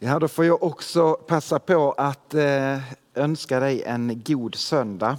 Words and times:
Ja, 0.00 0.18
då 0.18 0.28
får 0.28 0.44
jag 0.44 0.62
också 0.62 1.14
passa 1.14 1.58
på 1.58 1.92
att 1.92 2.34
eh, 2.34 2.78
önska 3.14 3.60
dig 3.60 3.82
en 3.82 4.22
god 4.26 4.54
söndag. 4.54 5.16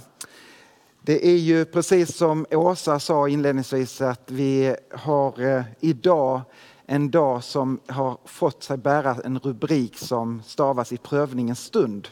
Det 1.02 1.26
är 1.26 1.36
ju 1.36 1.64
precis 1.64 2.16
som 2.16 2.46
Åsa 2.50 3.00
sa 3.00 3.28
inledningsvis 3.28 4.00
att 4.00 4.30
vi 4.30 4.76
har 4.92 5.40
eh, 5.40 5.62
idag 5.80 6.40
en 6.86 7.10
dag 7.10 7.44
som 7.44 7.80
har 7.86 8.18
fått 8.24 8.62
sig 8.62 8.76
bära 8.76 9.16
en 9.24 9.38
rubrik 9.38 9.98
som 9.98 10.42
stavas 10.46 10.92
i 10.92 10.96
prövningens 10.96 11.64
stund. 11.64 12.08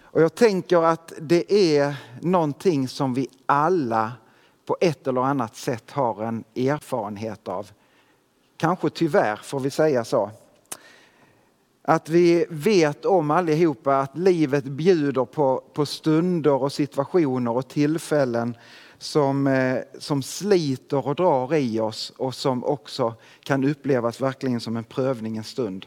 Och 0.00 0.22
jag 0.22 0.34
tänker 0.34 0.82
att 0.82 1.12
det 1.20 1.76
är 1.76 1.96
någonting 2.20 2.88
som 2.88 3.14
vi 3.14 3.28
alla 3.46 4.12
på 4.66 4.76
ett 4.80 5.06
eller 5.06 5.20
annat 5.20 5.56
sätt 5.56 5.90
har 5.90 6.22
en 6.22 6.44
erfarenhet 6.56 7.48
av. 7.48 7.70
Kanske 8.56 8.90
tyvärr 8.90 9.36
får 9.36 9.60
vi 9.60 9.70
säga 9.70 10.04
så. 10.04 10.30
Att 11.82 12.08
vi 12.08 12.46
vet 12.50 13.04
om 13.04 13.30
allihopa 13.30 13.96
att 13.96 14.18
livet 14.18 14.64
bjuder 14.64 15.24
på, 15.24 15.64
på 15.72 15.86
stunder 15.86 16.62
och 16.62 16.72
situationer 16.72 17.50
och 17.50 17.68
tillfällen 17.68 18.56
som, 18.98 19.46
eh, 19.46 19.78
som 19.98 20.22
sliter 20.22 21.06
och 21.06 21.14
drar 21.14 21.54
i 21.54 21.80
oss 21.80 22.12
och 22.16 22.34
som 22.34 22.64
också 22.64 23.14
kan 23.40 23.64
upplevas 23.64 24.20
verkligen 24.20 24.60
som 24.60 24.76
en 24.76 24.84
prövningens 24.84 25.48
stund. 25.48 25.86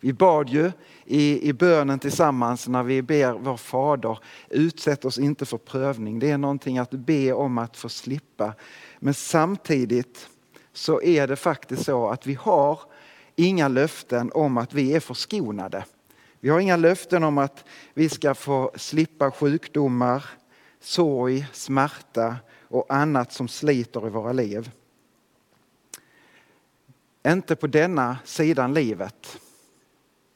Vi 0.00 0.12
bad 0.12 0.48
ju 0.48 0.72
i, 1.04 1.48
i 1.48 1.52
bönen 1.52 1.98
tillsammans 1.98 2.68
när 2.68 2.82
vi 2.82 3.02
ber 3.02 3.32
vår 3.32 3.56
Fader, 3.56 4.18
utsätt 4.50 5.04
oss 5.04 5.18
inte 5.18 5.46
för 5.46 5.58
prövning. 5.58 6.18
Det 6.18 6.30
är 6.30 6.38
någonting 6.38 6.78
att 6.78 6.90
be 6.90 7.32
om 7.32 7.58
att 7.58 7.76
få 7.76 7.88
slippa. 7.88 8.52
Men 8.98 9.14
samtidigt 9.14 10.28
så 10.72 11.02
är 11.02 11.26
det 11.26 11.36
faktiskt 11.36 11.84
så 11.84 12.08
att 12.08 12.26
vi 12.26 12.34
har 12.34 12.80
inga 13.36 13.68
löften 13.68 14.30
om 14.34 14.58
att 14.58 14.74
vi 14.74 14.94
är 14.94 15.00
förskonade. 15.00 15.84
Vi 16.40 16.48
har 16.48 16.60
inga 16.60 16.76
löften 16.76 17.24
om 17.24 17.38
att 17.38 17.64
vi 17.94 18.08
ska 18.08 18.34
få 18.34 18.70
slippa 18.76 19.30
sjukdomar, 19.30 20.24
sorg, 20.80 21.46
smärta 21.52 22.36
och 22.68 22.94
annat 22.94 23.32
som 23.32 23.48
sliter 23.48 24.06
i 24.06 24.10
våra 24.10 24.32
liv. 24.32 24.70
Inte 27.26 27.56
på 27.56 27.66
denna 27.66 28.18
sidan 28.24 28.74
livet. 28.74 29.38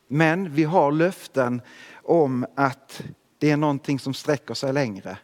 Men 0.06 0.54
vi 0.54 0.64
har 0.64 0.92
löften 0.92 1.62
om 2.02 2.46
att 2.54 3.02
det 3.38 3.50
är 3.50 3.56
någonting 3.56 3.98
som 3.98 4.14
sträcker 4.14 4.54
sig 4.54 4.72
längre. 4.72 5.18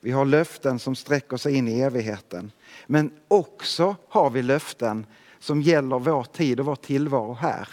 Vi 0.00 0.10
har 0.10 0.24
löften 0.24 0.78
som 0.78 0.94
sträcker 0.94 1.36
sig 1.36 1.54
in 1.54 1.68
i 1.68 1.80
evigheten. 1.80 2.52
Men 2.86 3.10
också 3.28 3.96
har 4.08 4.30
vi 4.30 4.42
löften 4.42 5.06
som 5.46 5.62
gäller 5.62 5.98
vår 5.98 6.24
tid 6.24 6.60
och 6.60 6.66
vår 6.66 6.76
tillvaro 6.76 7.34
här 7.34 7.68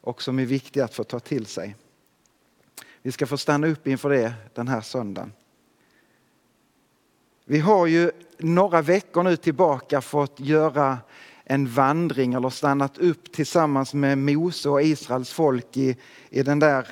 och 0.00 0.22
som 0.22 0.38
är 0.38 0.44
viktiga 0.44 0.84
att 0.84 0.94
få 0.94 1.04
ta 1.04 1.20
till 1.20 1.46
sig. 1.46 1.76
Vi 3.02 3.12
ska 3.12 3.26
få 3.26 3.36
stanna 3.36 3.66
upp 3.66 3.86
inför 3.86 4.10
det 4.10 4.34
den 4.54 4.68
här 4.68 4.80
söndagen. 4.80 5.32
Vi 7.44 7.58
har 7.58 7.86
ju 7.86 8.10
några 8.38 8.82
veckor 8.82 9.22
nu 9.22 9.36
tillbaka 9.36 10.00
fått 10.00 10.40
göra 10.40 10.98
en 11.44 11.66
vandring 11.66 12.34
eller 12.34 12.50
stannat 12.50 12.98
upp 12.98 13.32
tillsammans 13.32 13.94
med 13.94 14.18
Mose 14.18 14.68
och 14.68 14.82
Israels 14.82 15.30
folk 15.30 15.76
i, 15.76 15.96
i 16.30 16.42
den 16.42 16.58
där 16.58 16.88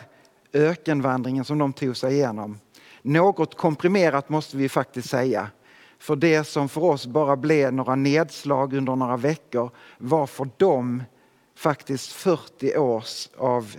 ökenvandringen 0.53 1.45
som 1.45 1.59
de 1.59 1.73
tog 1.73 1.97
sig 1.97 2.15
igenom. 2.15 2.59
Något 3.03 3.57
komprimerat 3.57 4.29
måste 4.29 4.57
vi 4.57 4.69
faktiskt 4.69 5.09
säga. 5.09 5.51
För 6.03 6.17
det 6.17 6.45
som 6.45 6.69
för 6.69 6.85
oss 6.85 7.07
bara 7.07 7.37
blev 7.37 7.73
några 7.73 7.95
nedslag 7.95 8.75
under 8.75 8.97
några 8.97 9.17
veckor 9.17 9.71
var 9.99 10.27
för 10.27 10.49
dem 10.57 11.03
faktiskt 11.55 12.13
40 12.13 12.77
års 12.77 13.29
av 13.37 13.77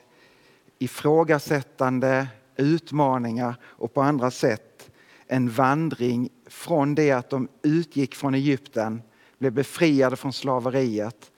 ifrågasättande, 0.80 2.28
utmaningar 2.56 3.56
och 3.64 3.94
på 3.94 4.02
andra 4.02 4.32
sätt 4.32 4.92
en 5.28 5.50
vandring 5.50 6.30
från 6.48 6.96
det 6.96 7.12
att 7.12 7.30
de 7.30 7.48
utgick 7.62 8.16
från 8.16 8.34
Egypten, 8.34 9.02
blev 9.38 9.54
befriade 9.54 10.16
från 10.16 10.34
slaveriet 10.34 11.32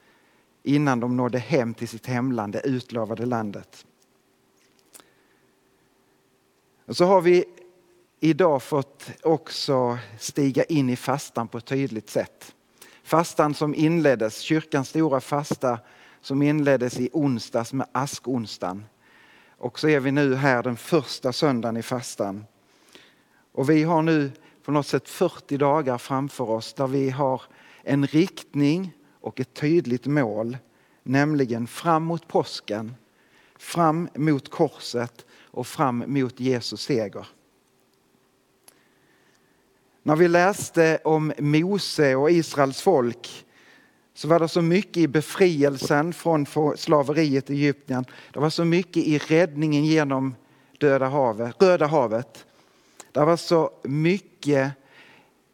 innan 0.64 1.00
de 1.00 1.18
nådde 1.18 1.40
hem 1.40 1.74
till 1.74 1.88
sitt 1.88 2.06
hemland, 2.06 2.54
det 2.54 2.68
utlovade 2.68 3.26
landet. 3.26 3.86
Och 6.86 6.98
så 6.98 7.06
har 7.06 7.22
vi 7.22 7.46
idag 8.20 8.64
fått 8.64 9.10
också 9.24 9.98
stiga 10.20 10.64
in 10.64 10.90
i 10.90 10.96
fastan 10.96 11.48
på 11.48 11.58
ett 11.58 11.66
tydligt 11.66 12.10
sätt. 12.10 12.56
Fastan 13.04 13.54
som 13.54 13.76
inleddes, 13.76 14.40
kyrkans 14.40 14.90
stora 14.90 15.22
fasta 15.22 15.80
som 16.22 16.42
inleddes 16.42 17.00
i 17.00 17.10
onsdags 17.14 17.74
med 17.74 17.88
askonsdagen. 17.92 18.86
Och 19.58 19.80
så 19.80 19.88
är 19.88 20.00
vi 20.00 20.12
nu 20.12 20.36
här 20.36 20.64
den 20.64 20.78
första 20.78 21.34
söndagen 21.34 21.78
i 21.78 21.82
fastan. 21.82 22.46
Och 23.52 23.70
vi 23.70 23.84
har 23.84 24.02
nu 24.02 24.32
på 24.64 24.72
något 24.72 24.88
sätt 24.88 25.10
40 25.10 25.58
dagar 25.58 25.98
framför 25.98 26.50
oss 26.50 26.74
där 26.74 26.88
vi 26.88 27.10
har 27.10 27.42
en 27.84 28.08
riktning 28.08 28.94
och 29.22 29.40
ett 29.40 29.54
tydligt 29.54 30.06
mål, 30.06 30.58
nämligen 31.04 31.68
fram 31.68 32.04
mot 32.04 32.28
påsken, 32.28 32.96
fram 33.58 34.10
mot 34.16 34.52
korset 34.52 35.26
och 35.44 35.68
fram 35.68 36.04
mot 36.08 36.40
Jesus 36.40 36.82
seger. 36.82 37.28
När 40.08 40.16
vi 40.16 40.28
läste 40.28 41.00
om 41.04 41.34
Mose 41.38 42.16
och 42.16 42.32
Israels 42.32 42.82
folk 42.82 43.46
så 44.14 44.28
var 44.28 44.40
det 44.40 44.48
så 44.48 44.62
mycket 44.62 44.98
i 44.98 45.08
befrielsen 45.08 46.14
från 46.14 46.46
slaveriet 46.78 47.50
i 47.50 47.54
Egypten. 47.54 48.06
Det 48.34 48.40
var 48.40 48.50
så 48.50 48.66
mycket 48.66 49.04
i 49.04 49.18
räddningen 49.18 49.86
genom 49.86 50.36
Döda 50.80 51.08
havet, 51.08 51.56
Röda 51.62 51.88
havet. 51.88 52.46
Det 53.12 53.26
var 53.26 53.38
så 53.38 53.72
mycket 53.84 54.72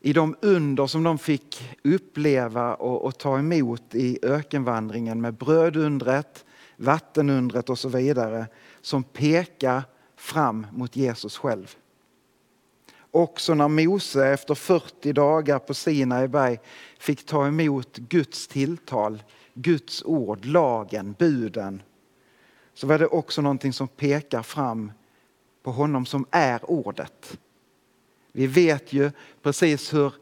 i 0.02 0.14
de 0.14 0.36
under 0.42 0.88
som 0.88 1.04
de 1.04 1.18
fick 1.18 1.78
uppleva 1.84 2.76
och, 2.76 3.06
och 3.06 3.18
ta 3.18 3.40
emot 3.40 3.96
i 3.96 4.20
ökenvandringen 4.22 5.22
med 5.22 5.34
brödundret, 5.34 6.46
vattenundret 6.78 7.70
och 7.70 7.80
så 7.80 7.90
vidare 7.90 8.48
som 8.82 9.04
pekar 9.04 9.84
fram 10.16 10.68
mot 10.72 10.96
Jesus 10.96 11.38
själv. 11.38 11.76
Också 13.12 13.54
när 13.54 13.68
Mose 13.68 14.28
efter 14.28 14.56
40 14.56 15.14
dagar 15.14 15.60
på 15.60 15.74
Sinai 15.74 16.28
berg 16.28 16.60
fick 17.00 17.26
ta 17.26 17.48
emot 17.48 17.98
Guds 17.98 18.48
tilltal, 18.48 19.24
Guds 19.54 20.04
ord, 20.04 20.46
lagen, 20.46 21.16
buden, 21.20 21.82
så 22.74 22.88
var 22.88 23.00
det 23.00 23.08
också 23.08 23.42
någonting 23.42 23.74
som 23.74 23.88
pekar 23.88 24.44
fram 24.44 24.92
på 25.64 25.72
honom 25.72 26.06
som 26.06 26.26
är 26.32 26.72
ordet. 26.72 27.38
Vi 28.32 28.48
vet 28.48 28.94
ju 28.94 29.12
precis 29.42 29.94
hur 29.94 30.14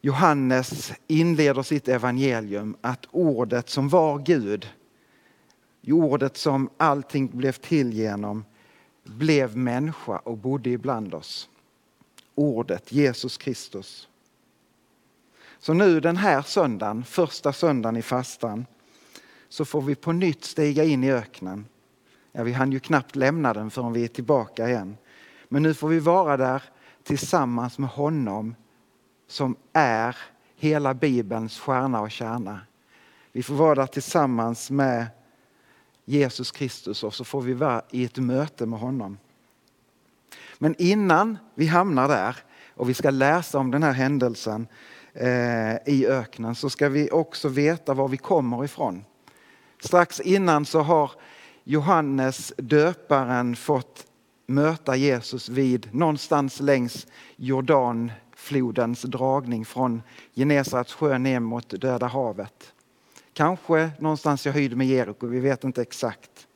Johannes 0.00 0.92
inleder 1.06 1.62
sitt 1.62 1.88
evangelium 1.88 2.76
att 2.80 3.06
ordet 3.10 3.68
som 3.68 3.88
var 3.88 4.18
Gud, 4.18 4.68
ordet 5.86 6.36
som 6.36 6.70
allting 6.76 7.30
blev 7.32 7.52
till 7.52 7.92
genom, 7.92 8.44
blev 9.04 9.56
människa 9.56 10.16
och 10.16 10.36
bodde 10.36 10.70
ibland 10.70 11.14
oss 11.14 11.48
ordet 12.38 12.92
Jesus 12.92 13.36
Kristus. 13.36 14.08
Så 15.58 15.72
nu 15.72 16.00
den 16.00 16.16
här 16.16 16.42
söndagen, 16.42 17.04
första 17.04 17.52
söndagen 17.52 17.96
i 17.96 18.02
fastan, 18.02 18.66
så 19.48 19.64
får 19.64 19.82
vi 19.82 19.94
på 19.94 20.12
nytt 20.12 20.44
stiga 20.44 20.84
in 20.84 21.04
i 21.04 21.12
öknen. 21.12 21.66
Ja, 22.32 22.42
vi 22.42 22.52
hann 22.52 22.72
ju 22.72 22.80
knappt 22.80 23.16
lämna 23.16 23.54
den 23.54 23.70
förrän 23.70 23.92
vi 23.92 24.04
är 24.04 24.08
tillbaka 24.08 24.68
igen. 24.68 24.96
Men 25.48 25.62
nu 25.62 25.74
får 25.74 25.88
vi 25.88 25.98
vara 25.98 26.36
där 26.36 26.62
tillsammans 27.02 27.78
med 27.78 27.90
honom 27.90 28.54
som 29.26 29.56
är 29.72 30.16
hela 30.56 30.94
Bibelns 30.94 31.58
stjärna 31.58 32.00
och 32.00 32.10
kärna. 32.10 32.60
Vi 33.32 33.42
får 33.42 33.54
vara 33.54 33.74
där 33.74 33.86
tillsammans 33.86 34.70
med 34.70 35.06
Jesus 36.04 36.50
Kristus 36.50 37.04
och 37.04 37.14
så 37.14 37.24
får 37.24 37.42
vi 37.42 37.52
vara 37.52 37.82
i 37.90 38.04
ett 38.04 38.16
möte 38.16 38.66
med 38.66 38.80
honom. 38.80 39.18
Men 40.58 40.74
innan 40.78 41.38
vi 41.54 41.66
hamnar 41.66 42.08
där 42.08 42.36
och 42.74 42.88
vi 42.88 42.94
ska 42.94 43.10
läsa 43.10 43.58
om 43.58 43.70
den 43.70 43.82
här 43.82 43.92
händelsen 43.92 44.66
eh, 45.12 45.74
i 45.86 46.06
öknen 46.08 46.54
så 46.54 46.70
ska 46.70 46.88
vi 46.88 47.10
också 47.10 47.48
veta 47.48 47.94
var 47.94 48.08
vi 48.08 48.16
kommer 48.16 48.64
ifrån. 48.64 49.04
Strax 49.80 50.20
innan 50.20 50.64
så 50.64 50.80
har 50.80 51.10
Johannes 51.64 52.52
döparen 52.56 53.56
fått 53.56 54.06
möta 54.46 54.96
Jesus 54.96 55.48
vid 55.48 55.94
någonstans 55.94 56.60
längs 56.60 57.06
Jordanflodens 57.36 59.02
dragning 59.02 59.64
från 59.64 60.02
Genesarets 60.34 60.94
sjö 60.94 61.18
ner 61.18 61.40
mot 61.40 61.80
Döda 61.80 62.06
havet. 62.06 62.72
Kanske 63.32 63.90
någonstans 63.98 64.46
i 64.46 64.50
höjd 64.50 64.76
med 64.76 64.86
Jeriko, 64.86 65.26
vi 65.26 65.40
vet 65.40 65.64
inte 65.64 65.82
exakt. 65.82 66.46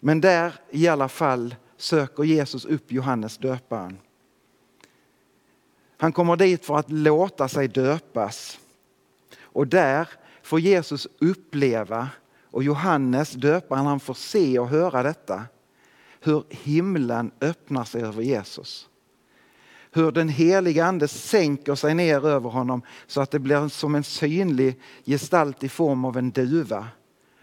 Men 0.00 0.20
där 0.20 0.54
i 0.70 0.88
alla 0.88 1.08
fall 1.08 1.54
söker 1.80 2.22
Jesus 2.22 2.64
upp 2.64 2.92
Johannes 2.92 3.38
döparen. 3.38 3.98
Han 5.96 6.12
kommer 6.12 6.36
dit 6.36 6.64
för 6.64 6.76
att 6.76 6.90
låta 6.90 7.48
sig 7.48 7.68
döpas. 7.68 8.58
Och 9.40 9.66
där 9.66 10.08
får 10.42 10.60
Jesus 10.60 11.08
uppleva, 11.18 12.08
och 12.50 12.62
Johannes 12.62 13.32
döparen 13.32 13.86
han 13.86 14.00
får 14.00 14.14
se 14.14 14.58
och 14.58 14.68
höra 14.68 15.02
detta, 15.02 15.42
hur 16.20 16.44
himlen 16.48 17.30
öppnar 17.40 17.84
sig 17.84 18.02
över 18.02 18.22
Jesus. 18.22 18.88
Hur 19.92 20.12
den 20.12 20.28
heliga 20.28 20.84
ande 20.84 21.08
sänker 21.08 21.74
sig 21.74 21.94
ner 21.94 22.26
över 22.26 22.50
honom 22.50 22.82
så 23.06 23.20
att 23.20 23.30
det 23.30 23.38
blir 23.38 23.68
som 23.68 23.94
en 23.94 24.04
synlig 24.04 24.80
gestalt 25.04 25.64
i 25.64 25.68
form 25.68 26.04
av 26.04 26.16
en 26.16 26.30
duva. 26.30 26.88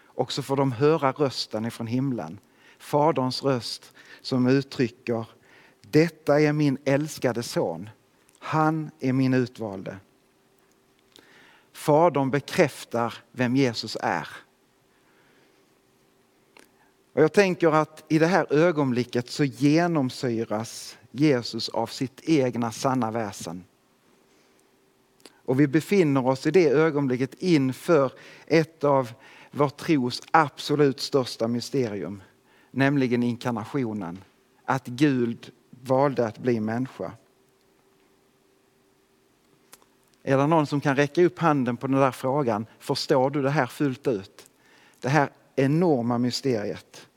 Och 0.04 0.32
så 0.32 0.42
får 0.42 0.56
de 0.56 0.72
höra 0.72 1.12
rösten 1.12 1.64
ifrån 1.64 1.86
himlen. 1.86 2.38
Faderns 2.78 3.42
röst 3.42 3.92
som 4.28 4.46
uttrycker 4.46 5.26
detta 5.80 6.40
är 6.40 6.52
min 6.52 6.78
älskade 6.84 7.42
son. 7.42 7.90
Han 8.38 8.90
är 9.00 9.12
min 9.12 9.34
utvalde. 9.34 9.96
Fadern 11.72 12.30
bekräftar 12.30 13.14
vem 13.32 13.56
Jesus 13.56 13.96
är. 14.00 14.28
Och 17.12 17.22
jag 17.22 17.32
tänker 17.32 17.68
att 17.68 18.04
i 18.08 18.18
det 18.18 18.26
här 18.26 18.52
ögonblicket 18.52 19.30
så 19.30 19.44
genomsyras 19.44 20.98
Jesus 21.10 21.68
av 21.68 21.86
sitt 21.86 22.20
egna 22.22 22.72
sanna 22.72 23.10
väsen. 23.10 23.64
Och 25.32 25.60
vi 25.60 25.66
befinner 25.66 26.26
oss 26.26 26.46
i 26.46 26.50
det 26.50 26.68
ögonblicket 26.68 27.34
inför 27.34 28.12
ett 28.46 28.84
av 28.84 29.12
vår 29.50 29.68
tros 29.68 30.22
absolut 30.30 31.00
största 31.00 31.48
mysterium, 31.48 32.22
nämligen 32.70 33.22
inkarnationen. 33.22 34.24
Att 34.64 34.86
Gud 34.86 35.52
valde 35.70 36.26
att 36.26 36.38
bli 36.38 36.60
människa. 36.60 37.12
Är 40.22 40.36
det 40.36 40.46
någon 40.46 40.66
som 40.66 40.80
kan 40.80 40.96
räcka 40.96 41.22
upp 41.22 41.38
handen 41.38 41.76
på 41.76 41.86
den 41.86 42.00
där 42.00 42.10
frågan? 42.10 42.66
Förstår 42.78 43.30
du 43.30 43.42
det 43.42 43.50
här 43.50 43.66
fullt 43.66 44.06
ut? 44.06 44.50
Det 45.00 45.08
här 45.08 45.30
enorma 45.56 46.18
mysteriet. 46.18 47.08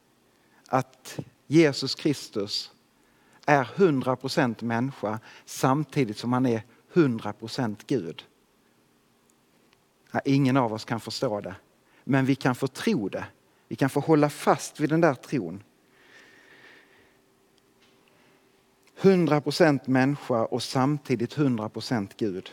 Att 0.67 1.19
Jesus 1.47 1.95
Kristus 1.95 2.71
är 3.45 3.63
100% 3.63 4.63
människa 4.63 5.19
samtidigt 5.45 6.17
som 6.17 6.33
han 6.33 6.45
är 6.45 6.63
100% 6.93 7.75
Gud. 7.87 8.23
ingen 10.25 10.57
av 10.57 10.73
oss 10.73 10.85
kan 10.85 10.99
förstå 10.99 11.41
det, 11.41 11.55
men 12.03 12.25
vi 12.25 12.35
kan 12.35 12.55
få 12.55 12.67
tro 12.67 13.09
det. 13.09 13.25
Vi 13.71 13.75
kan 13.75 13.89
få 13.89 13.99
hålla 13.99 14.29
fast 14.29 14.79
vid 14.79 14.89
den 14.89 15.01
där 15.01 15.13
tron. 15.13 15.63
100% 19.01 19.79
människa 19.85 20.45
och 20.45 20.63
samtidigt 20.63 21.37
100% 21.37 22.11
Gud. 22.17 22.49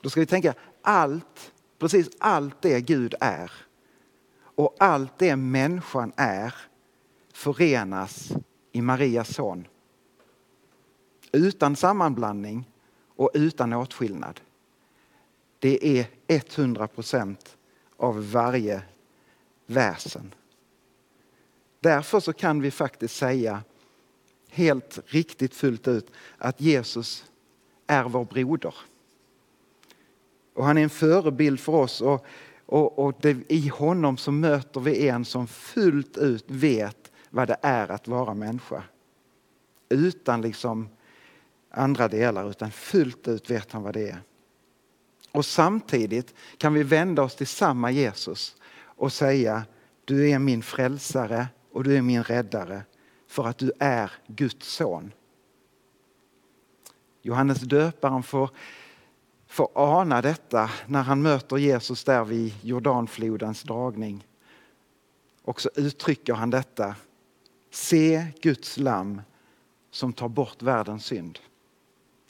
Då 0.00 0.10
ska 0.10 0.20
vi 0.20 0.26
tänka 0.26 0.54
allt, 0.82 1.52
precis 1.78 2.08
allt 2.18 2.62
det 2.62 2.80
Gud 2.80 3.14
är 3.20 3.52
och 4.42 4.76
allt 4.78 5.18
det 5.18 5.36
människan 5.36 6.12
är 6.16 6.54
förenas 7.32 8.32
i 8.72 8.82
Marias 8.82 9.34
son. 9.34 9.66
Utan 11.32 11.76
sammanblandning 11.76 12.70
och 13.16 13.30
utan 13.34 13.72
åtskillnad. 13.72 14.40
Det 15.58 15.98
är 15.98 16.06
100 16.26 16.88
procent 16.88 17.56
av 17.96 18.30
varje 18.30 18.82
väsen. 19.70 20.34
Därför 21.80 22.20
så 22.20 22.32
kan 22.32 22.60
vi 22.60 22.70
faktiskt 22.70 23.16
säga 23.16 23.62
helt 24.48 24.98
riktigt 25.06 25.54
fullt 25.54 25.88
ut 25.88 26.10
att 26.38 26.60
Jesus 26.60 27.24
är 27.86 28.04
vår 28.04 28.24
broder. 28.24 28.74
Och 30.54 30.64
han 30.64 30.78
är 30.78 30.82
en 30.82 30.90
förebild 30.90 31.60
för 31.60 31.72
oss 31.72 32.00
och, 32.00 32.26
och, 32.66 32.98
och 32.98 33.14
det, 33.20 33.36
i 33.48 33.68
honom 33.68 34.16
så 34.16 34.32
möter 34.32 34.80
vi 34.80 35.08
en 35.08 35.24
som 35.24 35.46
fullt 35.46 36.18
ut 36.18 36.44
vet 36.46 37.10
vad 37.30 37.48
det 37.48 37.56
är 37.62 37.90
att 37.90 38.08
vara 38.08 38.34
människa. 38.34 38.82
Utan 39.88 40.40
liksom 40.40 40.88
andra 41.70 42.08
delar, 42.08 42.50
utan 42.50 42.70
fullt 42.70 43.28
ut 43.28 43.50
vet 43.50 43.72
han 43.72 43.82
vad 43.82 43.94
det 43.94 44.08
är. 44.08 44.22
Och 45.32 45.46
samtidigt 45.46 46.34
kan 46.56 46.74
vi 46.74 46.82
vända 46.82 47.22
oss 47.22 47.34
till 47.34 47.46
samma 47.46 47.90
Jesus 47.90 48.56
och 49.00 49.12
säga 49.12 49.64
du 50.04 50.30
är 50.30 50.38
min 50.38 50.62
frälsare 50.62 51.46
och 51.72 51.84
du 51.84 51.96
är 51.96 52.02
min 52.02 52.22
räddare 52.22 52.82
för 53.26 53.46
att 53.46 53.58
du 53.58 53.72
är 53.78 54.12
Guds 54.26 54.66
son. 54.66 55.12
Johannes 57.22 57.60
döparen 57.60 58.22
får, 58.22 58.50
får 59.46 59.70
ana 59.74 60.22
detta 60.22 60.70
när 60.86 61.02
han 61.02 61.22
möter 61.22 61.56
Jesus 61.56 62.04
där 62.04 62.24
vid 62.24 62.54
Jordanflodens 62.62 63.62
dragning. 63.62 64.26
Och 65.42 65.60
så 65.60 65.70
uttrycker 65.74 66.34
han 66.34 66.50
detta. 66.50 66.94
Se 67.70 68.26
Guds 68.42 68.76
lamm 68.76 69.22
som 69.90 70.12
tar 70.12 70.28
bort 70.28 70.62
världens 70.62 71.04
synd. 71.06 71.38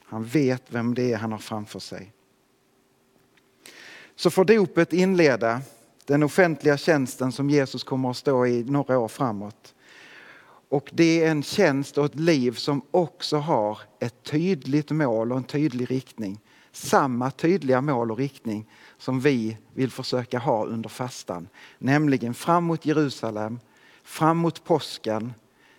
Han 0.04 0.24
vet 0.24 0.62
vem 0.68 0.94
det 0.94 1.12
är 1.12 1.16
han 1.16 1.32
har 1.32 1.38
framför 1.38 1.78
sig. 1.78 2.12
Så 4.16 4.30
får 4.30 4.44
dopet 4.44 4.92
inleda 4.92 5.62
den 6.10 6.22
offentliga 6.22 6.76
tjänsten 6.76 7.32
som 7.32 7.50
Jesus 7.50 7.84
kommer 7.84 8.10
att 8.10 8.16
stå 8.16 8.46
i 8.46 8.64
några 8.64 8.98
år 8.98 9.08
framåt. 9.08 9.74
Och 10.68 10.90
det 10.92 11.24
är 11.24 11.30
en 11.30 11.42
tjänst 11.42 11.98
och 11.98 12.04
ett 12.04 12.20
liv 12.20 12.52
som 12.52 12.82
också 12.90 13.36
har 13.36 13.78
ett 14.00 14.22
tydligt 14.22 14.90
mål 14.90 15.32
och 15.32 15.38
en 15.38 15.44
tydlig 15.44 15.90
riktning. 15.90 16.40
Samma 16.72 17.30
tydliga 17.30 17.80
mål 17.80 18.10
och 18.10 18.18
riktning 18.18 18.70
som 18.98 19.20
vi 19.20 19.58
vill 19.74 19.90
försöka 19.90 20.38
ha 20.38 20.64
under 20.64 20.88
fastan. 20.88 21.48
Nämligen 21.78 22.34
fram 22.34 22.64
mot 22.64 22.86
Jerusalem, 22.86 23.60
fram 24.02 24.38
mot 24.38 24.64
påsken, 24.64 25.32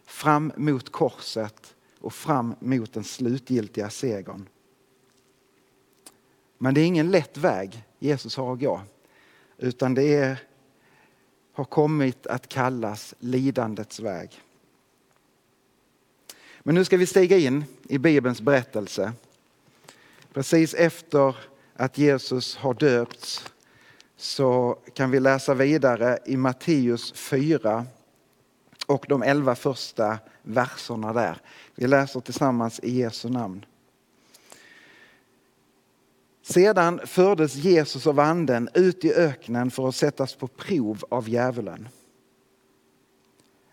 fram 0.05 0.51
mot 0.55 0.91
korset 0.91 1.75
och 2.01 2.13
fram 2.13 2.55
mot 2.59 2.93
den 2.93 3.03
slutgiltiga 3.03 3.89
segern. 3.89 4.47
Men 6.57 6.73
det 6.73 6.81
är 6.81 6.85
ingen 6.85 7.11
lätt 7.11 7.37
väg 7.37 7.83
Jesus 7.99 8.37
har 8.37 8.53
att 8.53 8.59
gå. 8.59 8.81
Utan 9.63 9.93
det 9.93 10.13
är, 10.13 10.37
har 11.53 11.65
kommit 11.65 12.27
att 12.27 12.47
kallas 12.47 13.15
lidandets 13.19 13.99
väg. 13.99 14.41
Men 16.59 16.75
nu 16.75 16.85
ska 16.85 16.97
vi 16.97 17.05
stiga 17.05 17.37
in 17.37 17.63
i 17.83 17.97
Bibelns 17.97 18.41
berättelse. 18.41 19.13
Precis 20.33 20.73
efter 20.73 21.35
att 21.73 21.97
Jesus 21.97 22.57
har 22.57 22.73
döpts 22.73 23.51
så 24.17 24.79
kan 24.93 25.11
vi 25.11 25.19
läsa 25.19 25.53
vidare 25.53 26.19
i 26.25 26.37
Matteus 26.37 27.13
4 27.13 27.85
och 28.87 29.05
de 29.09 29.23
elva 29.23 29.55
första 29.55 30.19
verserna 30.41 31.13
där. 31.13 31.37
Vi 31.75 31.87
läser 31.87 32.19
tillsammans 32.19 32.79
i 32.83 32.91
Jesu 32.91 33.29
namn. 33.29 33.65
Sedan 36.53 36.99
fördes 37.05 37.55
Jesus 37.55 38.07
av 38.07 38.19
anden 38.19 38.69
ut 38.73 39.05
i 39.05 39.13
öknen 39.13 39.71
för 39.71 39.87
att 39.87 39.95
sättas 39.95 40.35
på 40.35 40.47
prov 40.47 41.03
av 41.09 41.29
djävulen. 41.29 41.89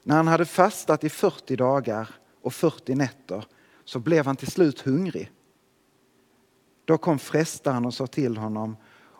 När 0.03 0.17
han 0.17 0.29
hade 0.29 0.45
fastat 0.45 1.05
i 1.05 1.09
40 1.09 1.57
dagar 1.57 2.09
och 2.43 2.55
40 2.55 2.95
nätter 2.95 3.45
så 3.85 3.99
blev 3.99 4.27
han 4.27 4.37
till 4.37 4.51
slut 4.51 4.81
hungrig. 4.81 5.31
Då 6.85 6.99
kom 6.99 7.19
frestaren 7.19 7.87
och 7.87 7.95
sa 7.95 8.07
till 8.07 8.37
honom, 8.37 8.77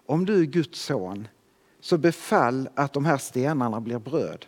om 0.07 0.27
du 0.27 0.41
är 0.41 0.45
Guds 0.45 0.81
son 0.81 1.29
så 1.81 1.99
befall 1.99 2.69
att 2.75 2.93
de 2.93 3.05
här 3.05 3.19
stenarna 3.19 3.81
blir 3.81 3.99
bröd. 3.99 4.47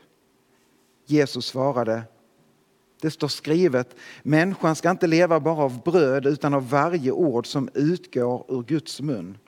Jesus 1.07 1.47
svarade, 1.47 2.03
det 3.01 3.11
står 3.11 3.29
skrivet, 3.29 3.97
människan 4.23 4.77
ska 4.77 4.91
inte 4.91 5.07
leva 5.07 5.41
bara 5.41 5.63
av 5.65 5.83
bröd 5.83 6.27
utan 6.27 6.55
av 6.55 6.71
varje 6.71 7.13
ord 7.13 7.47
som 7.47 7.69
utgår 7.75 8.45
ur 8.49 8.63
Guds 8.63 9.01
mun. 9.01 9.39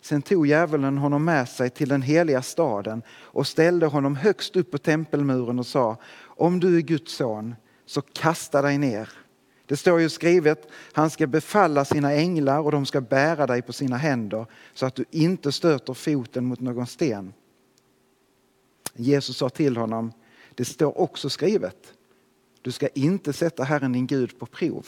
Sen 0.00 0.22
tog 0.22 0.46
djävulen 0.46 0.98
honom 0.98 1.24
med 1.24 1.48
sig 1.48 1.70
till 1.70 1.88
den 1.88 2.02
heliga 2.02 2.42
staden 2.42 3.02
och 3.10 3.46
ställde 3.46 3.86
honom 3.86 4.16
högst 4.16 4.56
upp 4.56 4.70
på 4.70 4.78
tempelmuren 4.78 5.58
och 5.58 5.66
sa, 5.66 5.96
om 6.22 6.60
du 6.60 6.76
är 6.76 6.80
Guds 6.80 7.12
son 7.12 7.54
så 7.86 8.00
kasta 8.00 8.62
dig 8.62 8.78
ner. 8.78 9.08
Det 9.66 9.76
står 9.76 10.00
ju 10.00 10.08
skrivet, 10.08 10.68
han 10.92 11.10
ska 11.10 11.26
befalla 11.26 11.84
sina 11.84 12.12
änglar 12.12 12.60
och 12.60 12.72
de 12.72 12.86
ska 12.86 13.00
bära 13.00 13.46
dig 13.46 13.62
på 13.62 13.72
sina 13.72 13.96
händer 13.96 14.46
så 14.74 14.86
att 14.86 14.94
du 14.94 15.04
inte 15.10 15.52
stöter 15.52 15.94
foten 15.94 16.44
mot 16.44 16.60
någon 16.60 16.86
sten. 16.86 17.32
Jesus 18.94 19.36
sa 19.36 19.48
till 19.48 19.76
honom, 19.76 20.12
det 20.56 20.64
står 20.64 20.98
också 20.98 21.30
skrivet, 21.30 21.94
du 22.62 22.72
ska 22.72 22.88
inte 22.88 23.32
sätta 23.32 23.64
Herren 23.64 23.92
din 23.92 24.06
Gud 24.06 24.38
på 24.38 24.46
prov. 24.46 24.86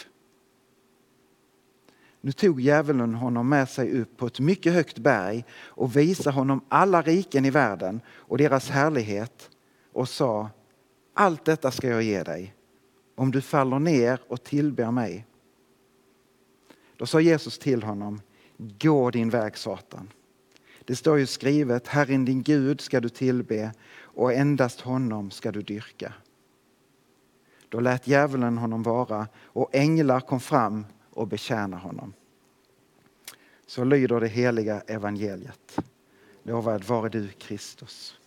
Nu 2.21 2.33
tog 2.33 2.61
djävulen 2.61 3.15
honom 3.15 3.49
med 3.49 3.69
sig 3.69 4.01
upp 4.01 4.17
på 4.17 4.27
ett 4.27 4.41
mycket 4.41 4.73
högt 4.73 4.99
berg 4.99 5.45
och 5.53 5.97
visade 5.97 6.37
honom 6.37 6.61
alla 6.69 7.03
riken 7.03 7.45
i 7.45 7.51
världen 7.51 8.01
och 8.09 8.39
deras 8.39 8.71
härlighet 8.71 9.51
och 9.93 10.09
sa, 10.09 10.51
allt 11.15 11.45
detta 11.45 11.71
ska 11.71 11.89
jag 11.89 12.03
ge 12.03 12.23
dig 12.23 12.55
om 13.15 13.31
du 13.31 13.41
faller 13.41 13.79
ner 13.79 14.21
och 14.29 14.45
tillber 14.45 14.91
mig. 14.91 15.27
Då 16.97 17.07
sa 17.07 17.21
Jesus 17.21 17.59
till 17.59 17.83
honom, 17.83 18.21
gå 18.57 19.11
din 19.11 19.31
väg 19.31 19.57
Satan. 19.57 20.09
Det 20.85 20.97
står 20.97 21.19
ju 21.19 21.27
skrivet, 21.27 21.89
Herren 21.89 22.25
din 22.25 22.43
Gud 22.43 22.81
ska 22.81 23.01
du 23.01 23.09
tillbe 23.09 23.73
och 24.19 24.33
endast 24.33 24.81
honom 24.81 25.31
ska 25.31 25.53
du 25.53 25.63
dyrka. 25.63 26.13
Då 27.69 27.81
lät 27.81 28.07
djävulen 28.07 28.59
honom 28.59 28.83
vara 28.83 29.29
och 29.37 29.75
änglar 29.75 30.21
kom 30.21 30.41
fram 30.41 30.87
och 31.11 31.29
betjänade 31.29 31.83
honom. 31.83 32.13
Så 33.67 33.85
lyder 33.85 34.21
det 34.21 34.29
heliga 34.29 34.81
evangeliet. 34.81 35.79
Lovad 36.43 36.85
vare 36.85 37.09
du 37.09 37.29
Kristus. 37.29 38.19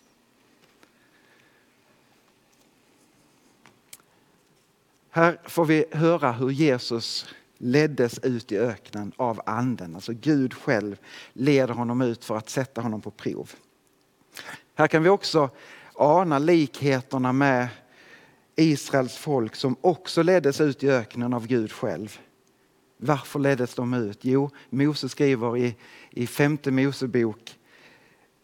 Här 5.10 5.39
får 5.43 5.65
vi 5.65 5.86
höra 5.91 6.31
hur 6.31 6.50
Jesus 6.50 7.36
leddes 7.57 8.19
ut 8.19 8.51
i 8.51 8.57
öknen 8.57 9.12
av 9.17 9.41
anden. 9.45 9.95
Alltså 9.95 10.13
Gud 10.13 10.53
själv 10.53 11.00
leder 11.33 11.74
honom 11.74 12.01
ut 12.01 12.25
för 12.25 12.38
att 12.38 12.50
sätta 12.50 12.81
honom 12.81 13.01
på 13.01 13.12
prov. 13.12 13.51
Här 14.75 14.88
kan 14.88 15.03
vi 15.03 15.10
också 15.10 15.50
ana 16.01 16.39
likheterna 16.39 17.34
med 17.34 17.67
Israels 18.55 19.17
folk 19.17 19.55
som 19.55 19.75
också 19.81 20.24
leddes 20.24 20.62
ut 20.62 20.84
i 20.84 20.89
öknen 20.89 21.34
av 21.34 21.48
Gud 21.48 21.72
själv. 21.72 22.20
Varför 22.98 23.39
leddes 23.39 23.75
de 23.75 23.93
ut? 23.93 24.20
Jo, 24.22 24.50
Mose 24.70 25.10
skriver 25.10 25.58
i, 25.58 25.75
i 26.10 26.27
femte 26.27 26.72
Mosebok 26.72 27.58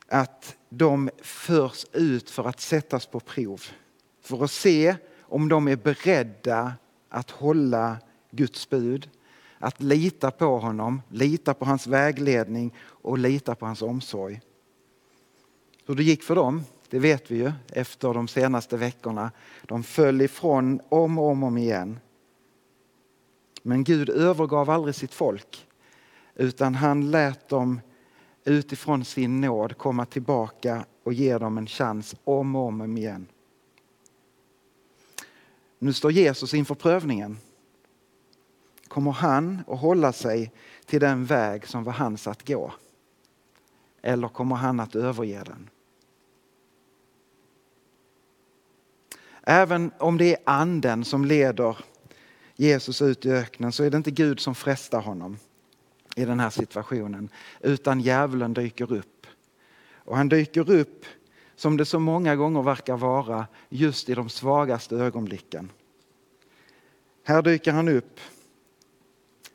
att 0.07 0.55
de 0.69 1.09
förs 1.21 1.85
ut 1.93 2.29
för 2.29 2.47
att 2.47 2.59
sättas 2.59 3.05
på 3.05 3.19
prov. 3.19 3.63
För 4.21 4.43
att 4.43 4.51
se 4.51 4.95
om 5.21 5.49
de 5.49 5.67
är 5.67 5.75
beredda 5.75 6.73
att 7.09 7.31
hålla 7.31 7.97
Guds 8.31 8.69
bud, 8.69 9.09
att 9.59 9.81
lita 9.81 10.31
på 10.31 10.59
honom, 10.59 11.01
lita 11.09 11.53
på 11.53 11.65
hans 11.65 11.87
vägledning 11.87 12.73
och 12.79 13.17
lita 13.17 13.55
på 13.55 13.65
hans 13.65 13.81
omsorg. 13.81 14.41
Hur 15.85 15.95
det 15.95 16.03
gick 16.03 16.23
för 16.23 16.35
dem, 16.35 16.63
det 16.89 16.99
vet 16.99 17.31
vi 17.31 17.37
ju 17.37 17.51
efter 17.71 18.13
de 18.13 18.27
senaste 18.27 18.77
veckorna. 18.77 19.31
De 19.65 19.83
föll 19.83 20.21
ifrån 20.21 20.79
om 20.89 21.19
och 21.19 21.29
om, 21.29 21.43
om 21.43 21.57
igen. 21.57 21.99
Men 23.63 23.83
Gud 23.83 24.09
övergav 24.09 24.69
aldrig 24.69 24.95
sitt 24.95 25.13
folk 25.13 25.67
utan 26.35 26.75
han 26.75 27.11
lät 27.11 27.49
dem 27.49 27.81
utifrån 28.45 29.05
sin 29.05 29.41
nåd 29.41 29.77
komma 29.77 30.05
tillbaka 30.05 30.85
och 31.03 31.13
ge 31.13 31.37
dem 31.37 31.57
en 31.57 31.67
chans 31.67 32.15
om 32.23 32.55
och 32.55 32.67
om 32.67 32.97
igen. 32.97 33.27
Nu 35.79 35.93
står 35.93 36.11
Jesus 36.11 36.53
inför 36.53 36.75
prövningen. 36.75 37.37
Kommer 38.87 39.11
han 39.11 39.63
att 39.67 39.79
hålla 39.79 40.13
sig 40.13 40.51
till 40.85 40.99
den 40.99 41.25
väg 41.25 41.67
som 41.67 41.83
var 41.83 41.93
hans 41.93 42.27
att 42.27 42.47
gå? 42.47 42.73
Eller 44.01 44.27
kommer 44.27 44.55
han 44.55 44.79
att 44.79 44.95
överge 44.95 45.43
den? 45.45 45.69
Även 49.49 49.91
om 49.97 50.17
det 50.17 50.33
är 50.33 50.37
anden 50.45 51.05
som 51.05 51.25
leder 51.25 51.77
Jesus 52.55 53.01
ut 53.01 53.25
i 53.25 53.31
öknen 53.31 53.71
så 53.71 53.83
är 53.83 53.89
det 53.89 53.97
inte 53.97 54.11
Gud 54.11 54.39
som 54.39 54.55
frestar 54.55 55.01
honom 55.01 55.37
i 56.15 56.25
den 56.25 56.39
här 56.39 56.49
situationen 56.49 57.29
utan 57.61 57.99
djävulen 57.99 58.53
dyker 58.53 58.93
upp. 58.93 59.27
Och 59.93 60.17
han 60.17 60.29
dyker 60.29 60.71
upp 60.71 61.05
som 61.55 61.77
det 61.77 61.85
så 61.85 61.99
många 61.99 62.35
gånger 62.35 62.61
verkar 62.61 62.97
vara 62.97 63.47
just 63.69 64.09
i 64.09 64.15
de 64.15 64.29
svagaste 64.29 64.95
ögonblicken. 64.95 65.71
Här 67.23 67.41
dyker 67.41 67.71
han 67.71 67.87
upp 67.87 68.19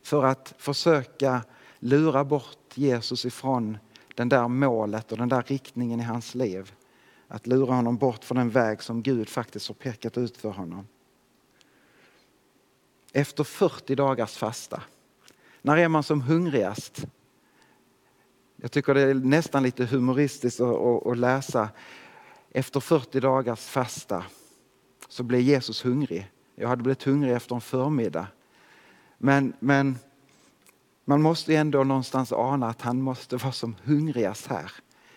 för 0.03 0.25
att 0.25 0.55
försöka 0.59 1.45
lura 1.79 2.25
bort 2.25 2.59
Jesus 2.75 3.25
ifrån 3.25 3.79
den 4.15 4.29
där 4.29 4.49
målet 4.49 5.13
och 5.13 5.19
den 5.19 5.29
där 5.29 5.43
riktningen 5.43 6.01
i 6.01 6.05
hans 6.05 6.35
liv. 6.35 6.73
Att 7.33 7.47
lura 7.47 7.75
honom 7.75 7.97
bort 7.97 8.25
från 8.25 8.39
den 8.39 8.51
väg 8.51 8.83
som 8.83 9.03
Gud 9.03 9.29
faktiskt 9.29 9.69
har 9.69 9.75
pekat 9.75 10.19
ut 10.19 10.37
för 10.37 10.51
honom. 10.51 10.87
Efter 13.12 13.45
40 13.45 13.95
dagars 13.95 14.37
fasta, 14.37 14.83
när 15.62 15.77
är 15.77 15.89
man 15.89 16.03
som 16.03 16.21
hungrigast? 16.21 17.05
Jag 18.57 18.73
tycker 18.73 18.95
det 18.95 19.01
är 19.01 19.15
nästan 19.15 19.62
lite 19.62 19.85
humoristiskt 19.85 20.61
att, 20.61 21.19
läsa. 21.19 21.69
Efter 22.51 22.81
40 22.81 23.21
dagars 23.21 23.61
fasta 23.61 24.25
så 25.09 25.23
blev 25.23 25.41
Jesus 25.41 25.85
hungrig. 25.85 26.31
Jag 26.55 26.69
hade 26.69 26.83
blivit 26.83 27.03
hungrig 27.03 27.33
efter 27.33 27.55
en 27.55 27.61
förmiddag. 27.61 28.27
Men, 29.19 29.53
men 29.59 29.99
man 31.05 31.23
måste 31.23 31.57
ändå 31.57 31.85
någonstans 31.85 32.33
ana 32.33 32.69
att 32.69 32.83
han 32.83 33.03
måste 33.03 33.37
vara 33.37 33.53
som 33.53 33.77
hungrigast 33.85 34.47
här. 34.47 34.73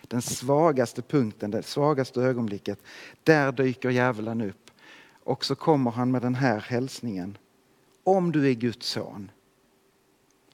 Den 0.07 0.21
svagaste 0.21 1.01
punkten, 1.01 1.51
det 1.51 1.63
svagaste 1.63 2.21
ögonblicket. 2.21 2.79
Där 3.23 3.51
dyker 3.51 3.89
djävulen 3.89 4.41
upp. 4.41 4.71
Och 5.23 5.45
så 5.45 5.55
kommer 5.55 5.91
han 5.91 6.11
med 6.11 6.21
den 6.21 6.35
här 6.35 6.59
hälsningen. 6.59 7.37
Om 8.03 8.31
du 8.31 8.49
är 8.49 8.53
Guds 8.53 8.87
son 8.87 9.31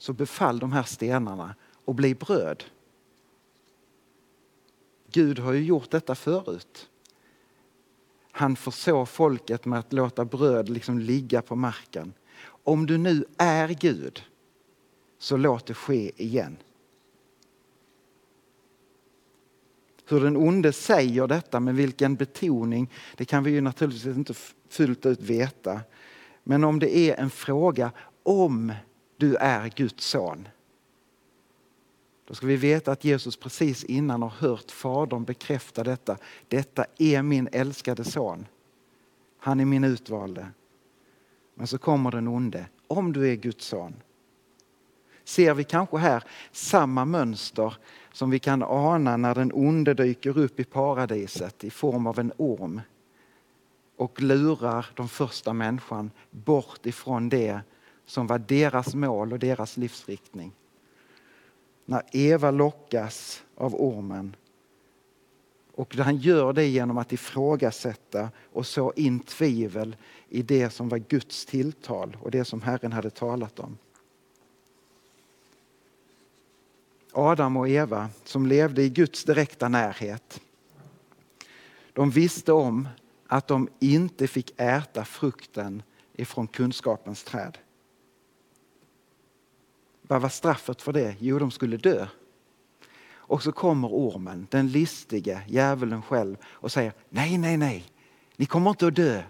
så 0.01 0.13
befall 0.13 0.59
de 0.59 0.71
här 0.71 0.83
stenarna 0.83 1.55
och 1.85 1.95
bli 1.95 2.15
bröd. 2.15 2.63
Gud 5.11 5.39
har 5.39 5.53
ju 5.53 5.63
gjort 5.63 5.91
detta 5.91 6.15
förut. 6.15 6.89
Han 8.31 8.55
försåg 8.55 9.09
folket 9.09 9.65
med 9.65 9.79
att 9.79 9.93
låta 9.93 10.25
bröd 10.25 10.69
liksom 10.69 10.99
ligga 10.99 11.41
på 11.41 11.55
marken. 11.55 12.13
Om 12.43 12.85
du 12.85 12.97
nu 12.97 13.25
är 13.37 13.67
Gud, 13.67 14.23
så 15.19 15.37
låt 15.37 15.65
det 15.65 15.73
ske 15.73 16.11
igen. 16.23 16.57
Hur 20.11 20.19
den 20.19 20.37
onde 20.37 20.73
säger 20.73 21.27
detta, 21.27 21.59
med 21.59 21.75
vilken 21.75 22.15
betoning, 22.15 22.89
det 23.17 23.25
kan 23.25 23.43
vi 23.43 23.51
ju 23.51 23.61
naturligtvis 23.61 24.17
inte 24.17 24.33
fullt 24.69 25.05
ut 25.05 25.21
veta. 25.21 25.81
Men 26.43 26.63
om 26.63 26.79
det 26.79 26.97
är 26.97 27.19
en 27.19 27.29
fråga 27.29 27.91
om 28.23 28.73
du 29.17 29.35
är 29.35 29.69
Guds 29.75 30.05
son, 30.05 30.47
då 32.27 32.33
ska 32.33 32.47
vi 32.47 32.55
veta 32.55 32.91
att 32.91 33.03
Jesus 33.03 33.37
precis 33.37 33.83
innan 33.83 34.21
har 34.21 34.29
hört 34.29 34.71
Fadern 34.71 35.23
bekräfta 35.23 35.83
detta. 35.83 36.17
Detta 36.47 36.85
är 36.97 37.21
min 37.21 37.49
älskade 37.51 38.03
son. 38.03 38.45
Han 39.39 39.59
är 39.59 39.65
min 39.65 39.83
utvalde. 39.83 40.47
Men 41.55 41.67
så 41.67 41.77
kommer 41.77 42.11
den 42.11 42.27
onde. 42.27 42.65
Om 42.87 43.13
du 43.13 43.31
är 43.31 43.35
Guds 43.35 43.65
son. 43.65 43.93
Ser 45.31 45.53
vi 45.53 45.63
kanske 45.63 45.97
här 45.97 46.23
samma 46.51 47.05
mönster 47.05 47.77
som 48.11 48.29
vi 48.29 48.39
kan 48.39 48.63
ana 48.63 49.17
när 49.17 49.35
den 49.35 49.51
onde 49.53 49.93
dyker 49.93 50.37
upp 50.37 50.59
i 50.59 50.63
paradiset 50.63 51.63
i 51.63 51.69
form 51.69 52.07
av 52.07 52.19
en 52.19 52.31
orm 52.37 52.81
och 53.95 54.21
lurar 54.21 54.85
de 54.95 55.09
första 55.09 55.53
människan 55.53 56.11
bort 56.31 56.85
ifrån 56.85 57.29
det 57.29 57.59
som 58.05 58.27
var 58.27 58.39
deras 58.39 58.95
mål 58.95 59.33
och 59.33 59.39
deras 59.39 59.77
livsriktning 59.77 60.51
när 61.85 62.03
Eva 62.11 62.51
lockas 62.51 63.43
av 63.55 63.75
ormen. 63.75 64.35
Och 65.75 65.95
han 65.95 66.17
gör 66.17 66.53
det 66.53 66.65
genom 66.65 66.97
att 66.97 67.13
ifrågasätta 67.13 68.29
och 68.53 68.67
så 68.67 68.93
in 68.95 69.19
tvivel 69.19 69.95
i 70.29 70.41
det 70.41 70.69
som 70.69 70.89
var 70.89 70.97
Guds 70.97 71.45
tilltal 71.45 72.17
och 72.21 72.31
det 72.31 72.45
som 72.45 72.61
Herren 72.61 72.91
hade 72.91 73.09
talat 73.09 73.59
om. 73.59 73.77
Adam 77.13 77.57
och 77.57 77.69
Eva 77.69 78.09
som 78.23 78.45
levde 78.45 78.83
i 78.83 78.89
Guds 78.89 79.23
direkta 79.23 79.69
närhet. 79.69 80.41
De 81.93 82.09
visste 82.09 82.53
om 82.53 82.87
att 83.27 83.47
de 83.47 83.69
inte 83.79 84.27
fick 84.27 84.53
äta 84.57 85.05
frukten 85.05 85.83
ifrån 86.13 86.47
kunskapens 86.47 87.23
träd. 87.23 87.57
Vad 90.01 90.21
var 90.21 90.29
straffet 90.29 90.81
för 90.81 90.93
det? 90.93 91.15
Jo, 91.19 91.39
de 91.39 91.51
skulle 91.51 91.77
dö. 91.77 92.07
Och 93.13 93.43
så 93.43 93.51
kommer 93.51 93.87
ormen, 93.87 94.47
den 94.49 94.67
listige 94.67 95.41
djävulen 95.47 96.01
själv 96.01 96.37
och 96.45 96.71
säger 96.71 96.93
nej, 97.09 97.37
nej, 97.37 97.57
nej, 97.57 97.85
ni 98.35 98.45
kommer 98.45 98.69
inte 98.69 98.87
att 98.87 98.95
dö. 98.95 99.23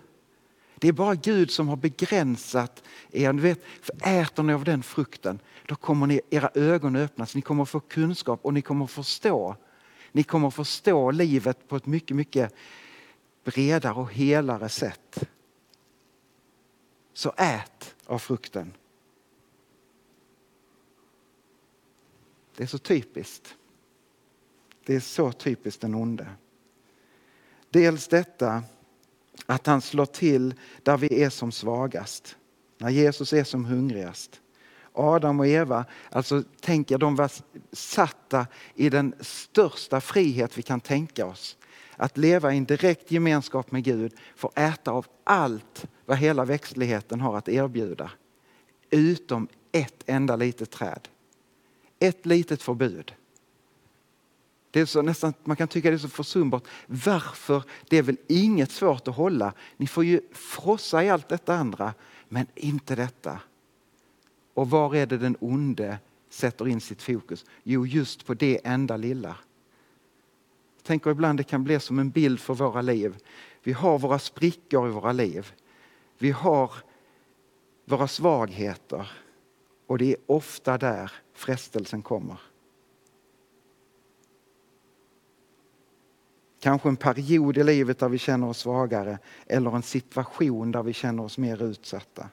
Det 0.81 0.88
är 0.88 0.91
bara 0.93 1.15
Gud 1.15 1.51
som 1.51 1.67
har 1.67 1.75
begränsat 1.75 2.83
er. 3.11 3.33
Du 3.33 3.41
vet, 3.41 3.61
för 3.81 3.95
äter 4.07 4.43
ni 4.43 4.53
av 4.53 4.63
den 4.63 4.83
frukten, 4.83 5.39
då 5.67 5.75
kommer 5.75 6.07
ni, 6.07 6.21
era 6.29 6.51
ögon 6.53 6.95
öppnas, 6.95 7.35
ni 7.35 7.41
kommer 7.41 7.65
få 7.65 7.79
kunskap 7.79 8.39
och 8.43 8.53
ni 8.53 8.61
kommer 8.61 8.88
förstå. 8.88 9.55
Ni 10.11 10.23
kommer 10.23 10.50
förstå 10.50 11.11
livet 11.11 11.67
på 11.67 11.75
ett 11.75 11.85
mycket, 11.85 12.17
mycket 12.17 12.53
bredare 13.43 13.93
och 13.93 14.13
helare 14.13 14.69
sätt. 14.69 15.29
Så 17.13 17.33
ät 17.38 17.95
av 18.05 18.19
frukten. 18.19 18.73
Det 22.55 22.63
är 22.63 22.67
så 22.67 22.77
typiskt. 22.77 23.55
Det 24.85 24.95
är 24.95 25.00
så 25.00 25.31
typiskt 25.31 25.81
den 25.81 25.95
onde. 25.95 26.27
Dels 27.69 28.07
detta 28.07 28.63
att 29.45 29.67
han 29.67 29.81
slår 29.81 30.05
till 30.05 30.53
där 30.83 30.98
vi 30.98 31.24
är 31.24 31.29
som 31.29 31.51
svagast. 31.51 32.36
När 32.77 32.89
Jesus 32.89 33.33
är 33.33 33.43
som 33.43 33.65
hungrigast. 33.65 34.41
Adam 34.93 35.39
och 35.39 35.48
Eva, 35.48 35.86
alltså 36.10 36.43
tänker 36.62 36.98
de 36.98 37.15
var 37.15 37.31
satta 37.71 38.48
i 38.75 38.89
den 38.89 39.13
största 39.19 40.01
frihet 40.01 40.57
vi 40.57 40.62
kan 40.62 40.79
tänka 40.79 41.25
oss. 41.25 41.57
Att 41.95 42.17
leva 42.17 42.53
i 42.53 42.57
en 42.57 42.65
direkt 42.65 43.12
gemenskap 43.12 43.71
med 43.71 43.83
Gud, 43.83 44.13
få 44.36 44.51
äta 44.55 44.91
av 44.91 45.05
allt 45.24 45.86
vad 46.05 46.17
hela 46.17 46.45
växtligheten 46.45 47.21
har 47.21 47.38
att 47.38 47.50
erbjuda. 47.50 48.12
Utom 48.89 49.48
ett 49.71 50.03
enda 50.05 50.36
litet 50.36 50.71
träd. 50.71 51.07
Ett 52.00 52.25
litet 52.25 52.62
förbud. 52.62 53.13
Det 54.71 54.79
är 54.79 54.85
så 54.85 55.01
nästan, 55.01 55.33
man 55.43 55.57
kan 55.57 55.67
tycka 55.67 55.89
det 55.89 55.95
är 55.95 55.97
så 55.97 56.09
försumbart. 56.09 56.63
Varför? 56.87 57.63
Det 57.89 57.97
är 57.97 58.01
väl 58.01 58.17
inget 58.27 58.71
svårt 58.71 59.07
att 59.07 59.15
hålla. 59.15 59.53
Ni 59.77 59.87
får 59.87 60.05
ju 60.05 60.21
frossa 60.31 61.03
i 61.03 61.09
allt 61.09 61.29
detta 61.29 61.55
andra, 61.55 61.93
men 62.29 62.47
inte 62.55 62.95
detta. 62.95 63.39
Och 64.53 64.69
var 64.69 64.95
är 64.95 65.05
det 65.05 65.17
den 65.17 65.37
onde 65.39 65.99
sätter 66.29 66.67
in 66.67 66.81
sitt 66.81 67.01
fokus? 67.01 67.45
Jo, 67.63 67.85
just 67.85 68.25
på 68.25 68.33
det 68.33 68.59
enda 68.63 68.97
lilla. 68.97 69.35
Jag 70.77 70.83
tänker 70.83 71.11
ibland 71.11 71.39
det 71.39 71.43
kan 71.43 71.63
bli 71.63 71.79
som 71.79 71.99
en 71.99 72.09
bild 72.09 72.39
för 72.39 72.53
våra 72.53 72.81
liv. 72.81 73.17
Vi 73.63 73.73
har 73.73 73.99
våra 73.99 74.19
sprickor 74.19 74.87
i 74.87 74.91
våra 74.91 75.11
liv. 75.11 75.53
Vi 76.17 76.31
har 76.31 76.71
våra 77.85 78.07
svagheter 78.07 79.11
och 79.87 79.97
det 79.97 80.05
är 80.05 80.17
ofta 80.25 80.77
där 80.77 81.11
frestelsen 81.33 82.01
kommer. 82.01 82.39
Kanske 86.61 86.89
en 86.89 86.97
period 86.97 87.57
i 87.57 87.63
livet 87.63 87.99
där 87.99 88.09
vi 88.09 88.17
känner 88.17 88.47
oss 88.47 88.57
svagare 88.57 89.19
eller 89.47 89.75
en 89.75 89.83
situation 89.83 90.71
där 90.71 90.83
vi 90.83 90.93
känner 90.93 91.23
oss 91.23 91.37
mer 91.37 91.63
utsatta. 91.63 92.29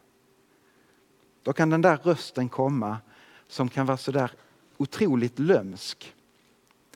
Då 1.42 1.52
kan 1.52 1.70
den 1.70 1.82
där 1.82 1.96
rösten 1.96 2.48
komma 2.48 2.98
som 3.46 3.68
kan 3.68 3.86
vara 3.86 3.96
så 3.96 4.12
där 4.12 4.30
otroligt 4.76 5.38
lömsk. 5.38 6.14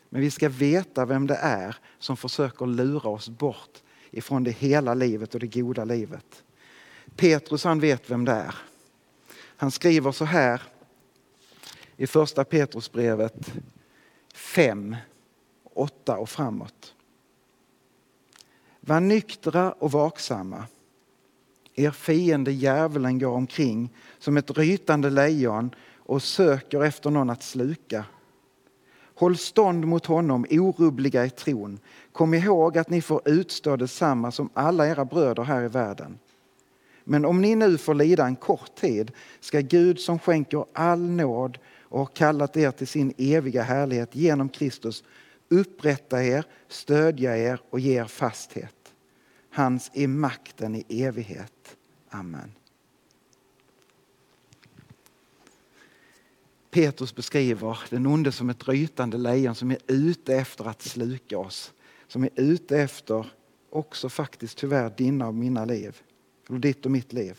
Men 0.08 0.20
vi 0.20 0.30
ska 0.30 0.48
veta 0.48 1.04
vem 1.04 1.26
det 1.26 1.34
är 1.34 1.76
som 1.98 2.16
försöker 2.16 2.66
lura 2.66 3.08
oss 3.08 3.28
bort 3.28 3.82
ifrån 4.10 4.44
det 4.44 4.50
hela 4.50 4.94
livet 4.94 5.34
och 5.34 5.40
det 5.40 5.46
goda 5.46 5.84
livet. 5.84 6.42
Petrus 7.16 7.64
han 7.64 7.80
vet 7.80 8.10
vem 8.10 8.24
det 8.24 8.32
är. 8.32 8.54
Han 9.56 9.70
skriver 9.70 10.12
så 10.12 10.24
här 10.24 10.62
i 11.96 12.06
första 12.06 12.44
Petrusbrevet 12.44 13.52
5, 14.34 14.96
8 15.74 16.16
och 16.16 16.28
framåt. 16.28 16.94
Var 18.86 19.00
nyktra 19.00 19.72
och 19.72 19.92
vaksamma. 19.92 20.64
Er 21.74 21.90
fiende 21.90 22.52
djävulen 22.52 23.18
går 23.18 23.32
omkring 23.32 23.90
som 24.18 24.36
ett 24.36 24.50
rytande 24.50 25.10
lejon 25.10 25.74
och 25.96 26.22
söker 26.22 26.84
efter 26.84 27.10
någon 27.10 27.30
att 27.30 27.42
sluka. 27.42 28.04
Håll 29.14 29.36
stånd 29.36 29.86
mot 29.86 30.06
honom, 30.06 30.46
orubbliga 30.50 31.26
i 31.26 31.30
tron. 31.30 31.78
Kom 32.12 32.34
ihåg 32.34 32.78
att 32.78 32.90
ni 32.90 33.02
får 33.02 33.28
utstå 33.28 33.76
detsamma 33.76 34.30
som 34.30 34.50
alla 34.54 34.88
era 34.88 35.04
bröder 35.04 35.42
här 35.42 35.64
i 35.64 35.68
världen. 35.68 36.18
Men 37.04 37.25
om 37.25 37.40
ni 37.40 37.54
nu 37.54 37.78
får 37.78 37.95
lida 37.95 38.26
en 38.26 38.36
kort 38.36 38.75
tid 38.75 39.10
ska 39.40 39.60
Gud 39.60 40.00
som 40.00 40.18
skänker 40.18 40.64
all 40.73 41.00
nåd 41.00 41.58
och 41.80 41.99
har 41.99 42.06
kallat 42.06 42.56
er 42.56 42.71
till 42.71 42.86
sin 42.86 43.14
eviga 43.18 43.62
härlighet 43.62 44.16
genom 44.16 44.49
Kristus 44.49 45.04
upprätta 45.52 46.25
er, 46.25 46.45
stödja 46.69 47.36
er 47.36 47.60
och 47.71 47.80
ge 47.80 47.99
er 48.00 48.04
fasthet. 48.04 48.95
Hans 49.50 49.91
är 49.95 50.08
makten 50.08 50.75
i 50.75 50.84
evighet. 50.88 51.76
Amen. 52.08 52.52
Petrus 56.71 57.15
beskriver 57.15 57.78
den 57.91 58.06
onde 58.06 58.32
som 58.32 58.50
ett 58.50 58.69
rytande 58.69 59.19
lejon 59.19 59.54
som 59.54 59.71
är 59.71 59.78
ute 59.86 60.36
efter 60.36 60.69
att 60.69 60.82
sluka 60.82 61.38
oss. 61.38 61.73
Som 62.08 62.25
är 62.25 62.30
ute 62.36 62.78
efter 62.78 63.26
också 63.71 64.08
faktiskt 64.08 64.58
tyvärr 64.58 64.93
dina 64.97 65.28
och 65.28 65.34
mina 65.34 65.65
liv. 65.65 66.02
Eller 66.49 66.58
ditt 66.58 66.84
och 66.84 66.91
mitt 66.91 67.12
liv. 67.12 67.38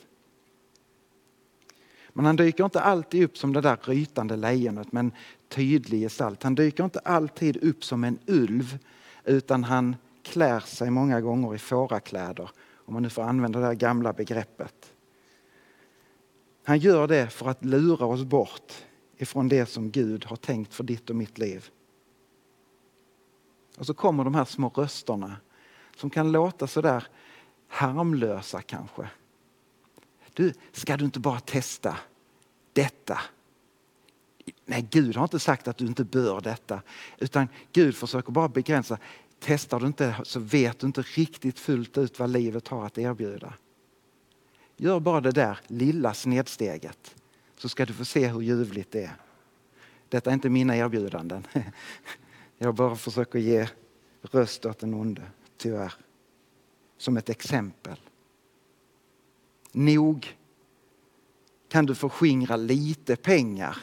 Men 2.09 2.25
han 2.25 2.35
dyker 2.35 2.65
inte 2.65 2.81
alltid 2.81 3.23
upp 3.23 3.37
som 3.37 3.53
det 3.53 3.61
där 3.61 3.77
rytande 3.83 4.35
lejonet 4.35 4.91
men 4.91 5.11
tydlig 5.55 6.01
gestalt. 6.01 6.43
Han 6.43 6.55
dyker 6.55 6.83
inte 6.83 6.99
alltid 6.99 7.63
upp 7.63 7.83
som 7.85 8.03
en 8.03 8.19
ulv 8.27 8.77
utan 9.23 9.63
han 9.63 9.95
klär 10.23 10.59
sig 10.59 10.89
många 10.89 11.21
gånger 11.21 11.55
i 11.55 11.57
fårakläder, 11.57 12.49
om 12.85 12.93
man 12.93 13.03
nu 13.03 13.09
får 13.09 13.21
använda 13.21 13.59
det 13.59 13.65
här 13.65 13.73
gamla 13.73 14.13
begreppet. 14.13 14.93
Han 16.65 16.79
gör 16.79 17.07
det 17.07 17.29
för 17.29 17.49
att 17.49 17.65
lura 17.65 18.05
oss 18.05 18.23
bort 18.23 18.73
ifrån 19.17 19.47
det 19.47 19.65
som 19.65 19.91
Gud 19.91 20.25
har 20.25 20.35
tänkt 20.35 20.73
för 20.73 20.83
ditt 20.83 21.09
och 21.09 21.15
mitt 21.15 21.37
liv. 21.37 21.69
Och 23.77 23.85
så 23.85 23.93
kommer 23.93 24.23
de 24.23 24.35
här 24.35 24.45
små 24.45 24.69
rösterna 24.69 25.35
som 25.95 26.09
kan 26.09 26.31
låta 26.31 26.67
sådär 26.67 27.07
harmlösa 27.67 28.61
kanske. 28.61 29.09
Du, 30.33 30.53
ska 30.71 30.97
du 30.97 31.05
inte 31.05 31.19
bara 31.19 31.39
testa 31.39 31.97
detta? 32.73 33.19
Nej, 34.65 34.87
Gud 34.91 35.15
har 35.15 35.23
inte 35.23 35.39
sagt 35.39 35.67
att 35.67 35.77
du 35.77 35.85
inte 35.85 36.03
bör 36.03 36.41
detta, 36.41 36.81
utan 37.17 37.47
Gud 37.71 37.95
försöker 37.95 38.31
bara 38.31 38.49
begränsa. 38.49 38.97
Testar 39.39 39.79
du 39.79 39.87
inte 39.87 40.15
så 40.23 40.39
vet 40.39 40.79
du 40.79 40.87
inte 40.87 41.01
riktigt 41.01 41.59
fullt 41.59 41.97
ut 41.97 42.19
vad 42.19 42.29
livet 42.29 42.67
har 42.67 42.85
att 42.85 42.97
erbjuda. 42.97 43.53
Gör 44.77 44.99
bara 44.99 45.21
det 45.21 45.31
där 45.31 45.59
lilla 45.67 46.13
snedsteget 46.13 47.15
så 47.57 47.69
ska 47.69 47.85
du 47.85 47.93
få 47.93 48.05
se 48.05 48.27
hur 48.27 48.41
ljuvligt 48.41 48.91
det 48.91 49.03
är. 49.03 49.15
Detta 50.09 50.29
är 50.29 50.33
inte 50.33 50.49
mina 50.49 50.77
erbjudanden. 50.77 51.47
Jag 52.57 52.75
bara 52.75 52.95
försöker 52.95 53.39
ge 53.39 53.69
röst 54.21 54.65
åt 54.65 54.79
den 54.79 54.93
onde, 54.93 55.21
tyvärr. 55.57 55.93
Som 56.97 57.17
ett 57.17 57.29
exempel. 57.29 57.99
Nog 59.71 60.37
kan 61.69 61.85
du 61.85 61.95
förskingra 61.95 62.55
lite 62.55 63.15
pengar 63.15 63.77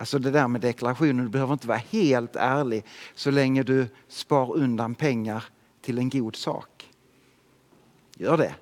Alltså 0.00 0.18
det 0.18 0.30
där 0.30 0.48
med 0.48 0.60
deklarationen, 0.60 1.24
du 1.24 1.30
behöver 1.30 1.52
inte 1.52 1.68
vara 1.68 1.78
helt 1.78 2.36
ärlig 2.36 2.84
så 3.14 3.30
länge 3.30 3.62
du 3.62 3.88
spar 4.08 4.56
undan 4.56 4.94
pengar 4.94 5.44
till 5.80 5.98
en 5.98 6.08
god 6.08 6.36
sak. 6.36 6.90
Gör 8.16 8.36
det. 8.36 8.54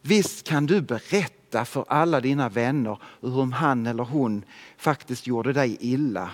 Visst 0.00 0.48
kan 0.48 0.66
du 0.66 0.80
berätta 0.80 1.64
för 1.64 1.84
alla 1.88 2.20
dina 2.20 2.48
vänner 2.48 2.98
hur 3.20 3.52
han 3.52 3.86
eller 3.86 4.04
hon 4.04 4.44
faktiskt 4.76 5.26
gjorde 5.26 5.52
dig 5.52 5.76
illa. 5.80 6.30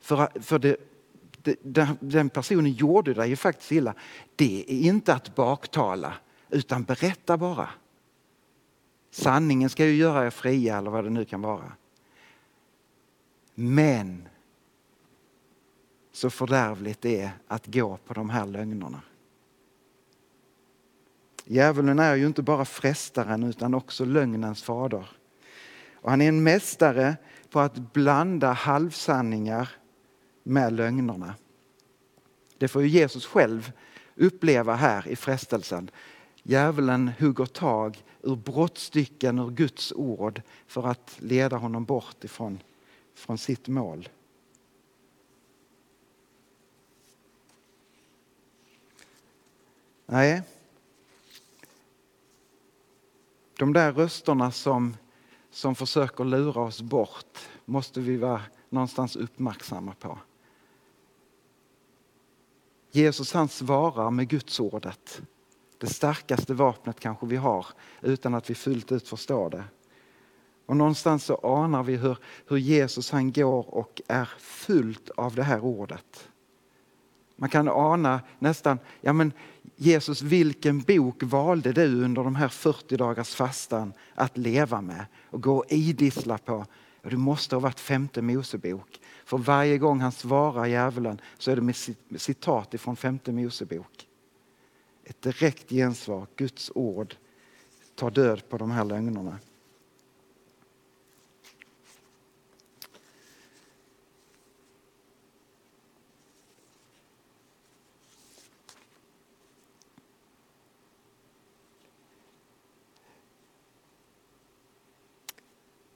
För, 0.00 0.42
för 0.42 0.58
det, 0.58 0.76
det, 1.62 1.88
den 2.00 2.28
personen 2.28 2.72
gjorde 2.72 3.14
dig 3.14 3.28
ju 3.28 3.36
faktiskt 3.36 3.72
illa. 3.72 3.94
Det 4.36 4.64
är 4.68 4.80
inte 4.80 5.14
att 5.14 5.34
baktala, 5.34 6.14
utan 6.50 6.84
berätta 6.84 7.36
bara. 7.36 7.68
Sanningen 9.10 9.70
ska 9.70 9.86
ju 9.86 9.94
göra 9.94 10.26
er 10.26 10.30
fria 10.30 10.78
eller 10.78 10.90
vad 10.90 11.04
det 11.04 11.10
nu 11.10 11.24
kan 11.24 11.42
vara. 11.42 11.72
Men 13.58 14.28
så 16.12 16.30
fördärvligt 16.30 17.00
det 17.00 17.20
är 17.20 17.30
att 17.48 17.66
gå 17.66 17.98
på 18.06 18.14
de 18.14 18.30
här 18.30 18.46
lögnerna. 18.46 19.02
Djävulen 21.44 21.98
är 21.98 22.14
ju 22.14 22.26
inte 22.26 22.42
bara 22.42 22.64
frestaren 22.64 23.42
utan 23.42 23.74
också 23.74 24.04
lögnens 24.04 24.62
fader. 24.62 25.08
Och 25.94 26.10
han 26.10 26.20
är 26.20 26.28
en 26.28 26.42
mästare 26.42 27.16
på 27.50 27.60
att 27.60 27.92
blanda 27.92 28.52
halvsanningar 28.52 29.68
med 30.42 30.72
lögnerna. 30.72 31.34
Det 32.58 32.68
får 32.68 32.82
ju 32.82 32.88
Jesus 32.88 33.26
själv 33.26 33.72
uppleva 34.14 34.74
här 34.74 35.08
i 35.08 35.16
frestelsen. 35.16 35.90
Djävulen 36.42 37.10
hugger 37.18 37.46
tag 37.46 38.04
ur 38.22 38.36
brottstycken 38.36 39.38
ur 39.38 39.50
Guds 39.50 39.92
ord 39.92 40.42
för 40.66 40.86
att 40.86 41.16
leda 41.18 41.56
honom 41.56 41.84
bort 41.84 42.24
ifrån 42.24 42.58
från 43.16 43.38
sitt 43.38 43.68
mål. 43.68 44.08
Nej, 50.06 50.42
De 53.58 53.72
där 53.72 53.92
rösterna 53.92 54.50
som, 54.50 54.96
som 55.50 55.74
försöker 55.74 56.24
lura 56.24 56.60
oss 56.60 56.82
bort 56.82 57.48
måste 57.64 58.00
vi 58.00 58.16
vara 58.16 58.42
någonstans 58.68 59.16
uppmärksamma 59.16 59.94
på. 59.94 60.18
Jesus 62.90 63.32
han 63.32 63.48
svarar 63.48 64.10
med 64.10 64.28
Guds 64.28 64.60
ordet. 64.60 65.20
Det 65.78 65.86
starkaste 65.86 66.54
vapnet 66.54 67.00
kanske 67.00 67.26
vi 67.26 67.36
har 67.36 67.66
utan 68.00 68.34
att 68.34 68.50
vi 68.50 68.54
fullt 68.54 68.92
ut 68.92 69.08
förstår 69.08 69.50
det. 69.50 69.64
Och 70.66 70.76
någonstans 70.76 71.24
så 71.24 71.34
anar 71.34 71.82
vi 71.82 71.96
hur, 71.96 72.18
hur 72.46 72.56
Jesus 72.56 73.10
han 73.10 73.32
går 73.32 73.74
och 73.74 74.00
är 74.06 74.28
fullt 74.38 75.10
av 75.10 75.34
det 75.34 75.42
här 75.42 75.64
ordet. 75.64 76.28
Man 77.36 77.48
kan 77.48 77.68
ana 77.68 78.20
nästan, 78.38 78.78
ja 79.00 79.12
men 79.12 79.32
Jesus 79.76 80.22
vilken 80.22 80.80
bok 80.80 81.22
valde 81.22 81.72
du 81.72 82.04
under 82.04 82.24
de 82.24 82.36
här 82.36 82.48
40 82.48 82.96
dagars 82.96 83.34
fastan 83.34 83.92
att 84.14 84.36
leva 84.36 84.80
med 84.80 85.06
och 85.30 85.42
gå 85.42 85.56
och 85.56 85.72
idissla 85.72 86.38
på? 86.38 86.66
Det 87.02 87.16
måste 87.16 87.54
ha 87.54 87.60
varit 87.60 87.80
femte 87.80 88.22
Mosebok. 88.22 89.00
För 89.24 89.38
varje 89.38 89.78
gång 89.78 90.00
han 90.00 90.12
svarar 90.12 90.66
djävulen 90.66 91.20
så 91.38 91.50
är 91.50 91.56
det 91.56 91.62
med 91.62 91.76
citat 92.20 92.74
ifrån 92.74 92.96
femte 92.96 93.32
Mosebok. 93.32 94.06
Ett 95.04 95.22
direkt 95.22 95.70
gensvar, 95.70 96.26
Guds 96.36 96.70
ord 96.74 97.14
tar 97.94 98.10
död 98.10 98.48
på 98.48 98.58
de 98.58 98.70
här 98.70 98.84
lögnerna. 98.84 99.38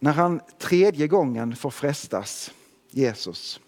När 0.03 0.13
han 0.13 0.41
tredje 0.59 1.09
gången 1.09 1.57
får 1.57 1.71
frestas, 1.71 2.53
Jesus, 2.91 3.61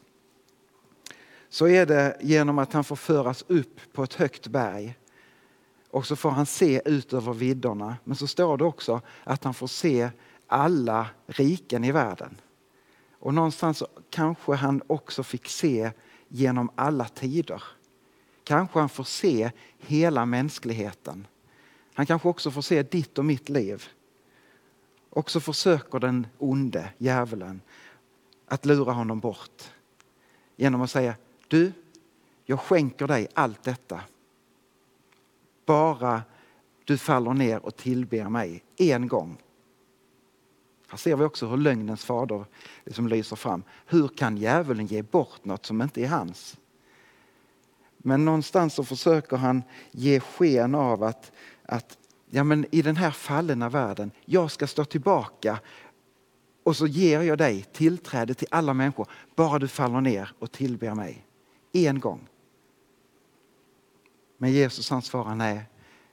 så 1.49 1.69
är 1.69 1.87
det 1.87 2.17
genom 2.21 2.59
att 2.59 2.73
han 2.73 2.85
får 2.85 2.97
föras 2.97 3.45
upp 3.49 3.81
på 3.93 4.03
ett 4.03 4.15
högt 4.15 4.47
berg. 4.47 4.99
Och 5.91 6.07
så 6.07 6.17
får 6.17 6.31
han 6.31 6.47
se 6.47 6.83
ut 6.85 7.13
över 7.13 7.33
vidderna. 7.33 7.97
Men 8.05 8.17
så 8.17 8.27
står 8.27 8.57
det 8.57 8.65
också 8.65 9.01
att 9.25 9.45
han 9.45 9.55
får 9.55 9.67
se 9.67 10.11
alla 10.47 11.07
riken 11.27 11.85
i 11.85 11.93
världen. 11.93 12.41
Och 13.13 13.35
någonstans 13.35 13.83
kanske 14.11 14.53
han 14.53 14.83
också 14.87 15.23
fick 15.23 15.49
se 15.49 15.91
genom 16.29 16.71
alla 16.75 17.05
tider. 17.05 17.63
Kanske 18.45 18.79
han 18.79 18.89
får 18.89 19.05
se 19.05 19.51
hela 19.79 20.27
mänskligheten. 20.27 21.27
Han 21.95 22.07
kanske 22.07 22.29
också 22.29 22.51
får 22.51 22.63
se 22.63 22.83
ditt 22.83 23.19
och 23.19 23.25
mitt 23.25 23.49
liv. 23.49 23.89
Och 25.15 25.31
så 25.31 25.41
försöker 25.41 25.99
den 25.99 26.27
onde, 26.39 26.93
djävulen, 26.99 27.61
att 28.47 28.65
lura 28.65 28.93
honom 28.93 29.21
bort 29.21 29.63
genom 30.57 30.81
att 30.81 30.91
säga 30.91 31.15
du, 31.49 31.73
jag 32.45 32.61
skänker 32.61 33.07
dig 33.07 33.29
allt 33.35 33.63
detta. 33.63 34.01
Bara 35.67 36.23
du 36.85 36.99
faller 36.99 37.35
ner 37.35 37.65
och 37.67 37.77
tillber 37.77 38.29
mig 38.29 38.65
en 38.77 39.09
gång. 39.09 39.37
Här 40.89 40.99
ser 40.99 41.17
vi 41.17 41.25
också 41.25 41.47
hur 41.47 41.57
lögnens 41.57 42.05
fader 42.05 42.45
liksom 42.85 43.09
lyser 43.09 43.37
fram. 43.37 43.63
Hur 43.87 44.09
kan 44.09 44.37
djävulen 44.37 44.87
ge 44.87 45.03
bort 45.03 45.45
något 45.45 45.67
som 45.67 45.83
inte 45.83 46.03
är 46.03 46.09
hans? 46.09 46.57
Men 47.97 48.25
någonstans 48.25 48.75
så 48.75 48.85
försöker 48.85 49.37
han 49.37 49.63
ge 49.91 50.21
sken 50.21 50.75
av 50.75 51.03
att, 51.03 51.33
att 51.63 51.99
ja, 52.35 52.45
men 52.45 52.67
i 52.71 52.83
den 52.83 52.97
här 52.97 53.11
fallna 53.11 53.69
världen, 53.69 54.11
jag 54.25 54.51
ska 54.51 54.67
stå 54.67 54.85
tillbaka 54.85 55.61
och 56.63 56.77
så 56.77 56.87
ger 56.87 57.23
jag 57.23 57.39
dig 57.39 57.63
tillträde 57.73 58.35
till 58.35 58.49
alla 58.51 58.75
människor, 58.75 59.07
bara 59.35 59.59
du 59.59 59.69
faller 59.69 60.01
ner 60.01 60.33
och 60.39 60.53
tillber 60.53 60.95
mig. 60.95 61.27
En 61.73 62.01
gång. 62.01 62.29
Men 64.39 64.53
Jesus 64.53 64.91
han 64.91 65.03
svarar 65.03 65.35
nej, 65.35 65.65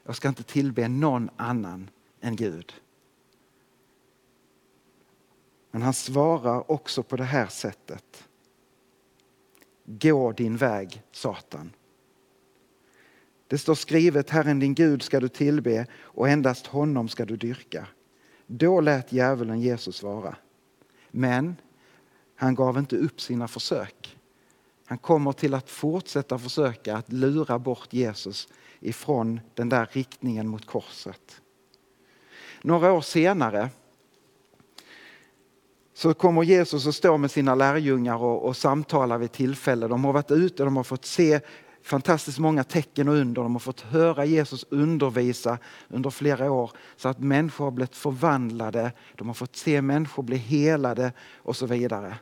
jag 0.03 0.15
ska 0.15 0.27
inte 0.27 0.43
tillbe 0.43 0.88
någon 0.88 1.29
annan 1.36 1.89
än 2.21 2.36
Gud. 2.36 2.73
Men 5.71 5.82
han 5.82 5.93
svarar 5.93 6.71
också 6.71 7.03
på 7.03 7.15
det 7.15 7.23
här 7.23 7.47
sättet. 7.47 8.29
Gå 9.86 10.32
din 10.32 10.58
väg, 10.58 11.01
Satan. 11.12 11.71
Det 13.49 13.57
står 13.57 13.75
skrivet, 13.75 14.29
Herren 14.29 14.59
din 14.59 14.75
Gud 14.75 15.01
ska 15.01 15.19
du 15.19 15.27
tillbe 15.27 15.85
och 16.01 16.29
endast 16.29 16.67
honom 16.67 17.09
ska 17.09 17.25
du 17.25 17.38
dyrka. 17.38 17.88
Då 18.47 18.81
lät 18.81 19.13
djävulen 19.13 19.59
Jesus 19.62 20.03
vara. 20.03 20.35
Men 21.12 21.55
han 22.35 22.55
gav 22.55 22.77
inte 22.77 22.97
upp 22.97 23.21
sina 23.21 23.47
försök. 23.47 24.17
Han 24.85 24.97
kommer 24.97 25.31
till 25.31 25.53
att 25.53 25.69
fortsätta 25.69 26.39
försöka 26.39 26.97
att 26.97 27.12
lura 27.12 27.59
bort 27.59 27.93
Jesus 27.93 28.47
ifrån 28.79 29.39
den 29.53 29.69
där 29.69 29.89
riktningen 29.91 30.47
mot 30.47 30.65
korset. 30.65 31.41
Några 32.62 32.93
år 32.93 33.01
senare 33.01 33.69
så 35.93 36.13
kommer 36.13 36.43
Jesus 36.43 36.88
att 36.88 36.95
stå 36.95 37.17
med 37.17 37.31
sina 37.31 37.55
lärjungar 37.55 38.23
och, 38.23 38.45
och 38.45 38.57
samtala 38.57 39.17
vid 39.17 39.31
tillfälle. 39.31 39.88
De 39.88 40.05
har 40.05 40.13
varit 40.13 40.31
ute, 40.31 40.63
de 40.63 40.77
har 40.77 40.83
fått 40.83 41.05
se 41.05 41.39
fantastiskt 41.83 42.39
många 42.39 42.63
tecken 42.63 43.07
och 43.07 43.15
under. 43.15 43.43
De 43.43 43.55
har 43.55 43.59
fått 43.59 43.81
höra 43.81 44.25
Jesus 44.25 44.65
undervisa 44.69 45.57
under 45.87 46.09
flera 46.09 46.51
år 46.51 46.71
så 46.95 47.09
att 47.09 47.19
människor 47.19 47.65
har 47.65 47.71
blivit 47.71 47.95
förvandlade. 47.95 48.91
De 49.15 49.27
har 49.27 49.33
fått 49.33 49.55
se 49.55 49.81
människor 49.81 50.23
bli 50.23 50.37
helade 50.37 51.11
och 51.35 51.55
så 51.55 51.65
vidare. 51.65 52.17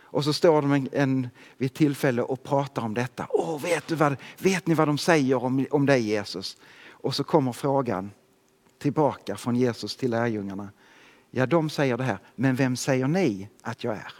Och 0.00 0.24
så 0.24 0.32
står 0.32 0.62
de 0.62 0.72
en, 0.72 0.88
en, 0.92 1.28
vid 1.56 1.74
tillfälle 1.74 2.22
och 2.22 2.42
pratar 2.42 2.82
om 2.82 2.94
detta. 2.94 3.26
Åh, 3.30 3.62
vet, 3.62 3.86
du 3.86 3.94
vad, 3.94 4.16
vet 4.38 4.66
ni 4.66 4.74
vad 4.74 4.88
de 4.88 4.98
säger 4.98 5.44
om, 5.44 5.66
om 5.70 5.86
dig 5.86 6.02
Jesus? 6.02 6.56
Och 6.88 7.14
så 7.14 7.24
kommer 7.24 7.52
frågan 7.52 8.10
tillbaka 8.78 9.36
från 9.36 9.56
Jesus 9.56 9.96
till 9.96 10.10
lärjungarna. 10.10 10.68
Ja, 11.30 11.46
de 11.46 11.70
säger 11.70 11.96
det 11.96 12.04
här, 12.04 12.18
men 12.34 12.56
vem 12.56 12.76
säger 12.76 13.08
ni 13.08 13.48
att 13.62 13.84
jag 13.84 13.94
är? 13.94 14.12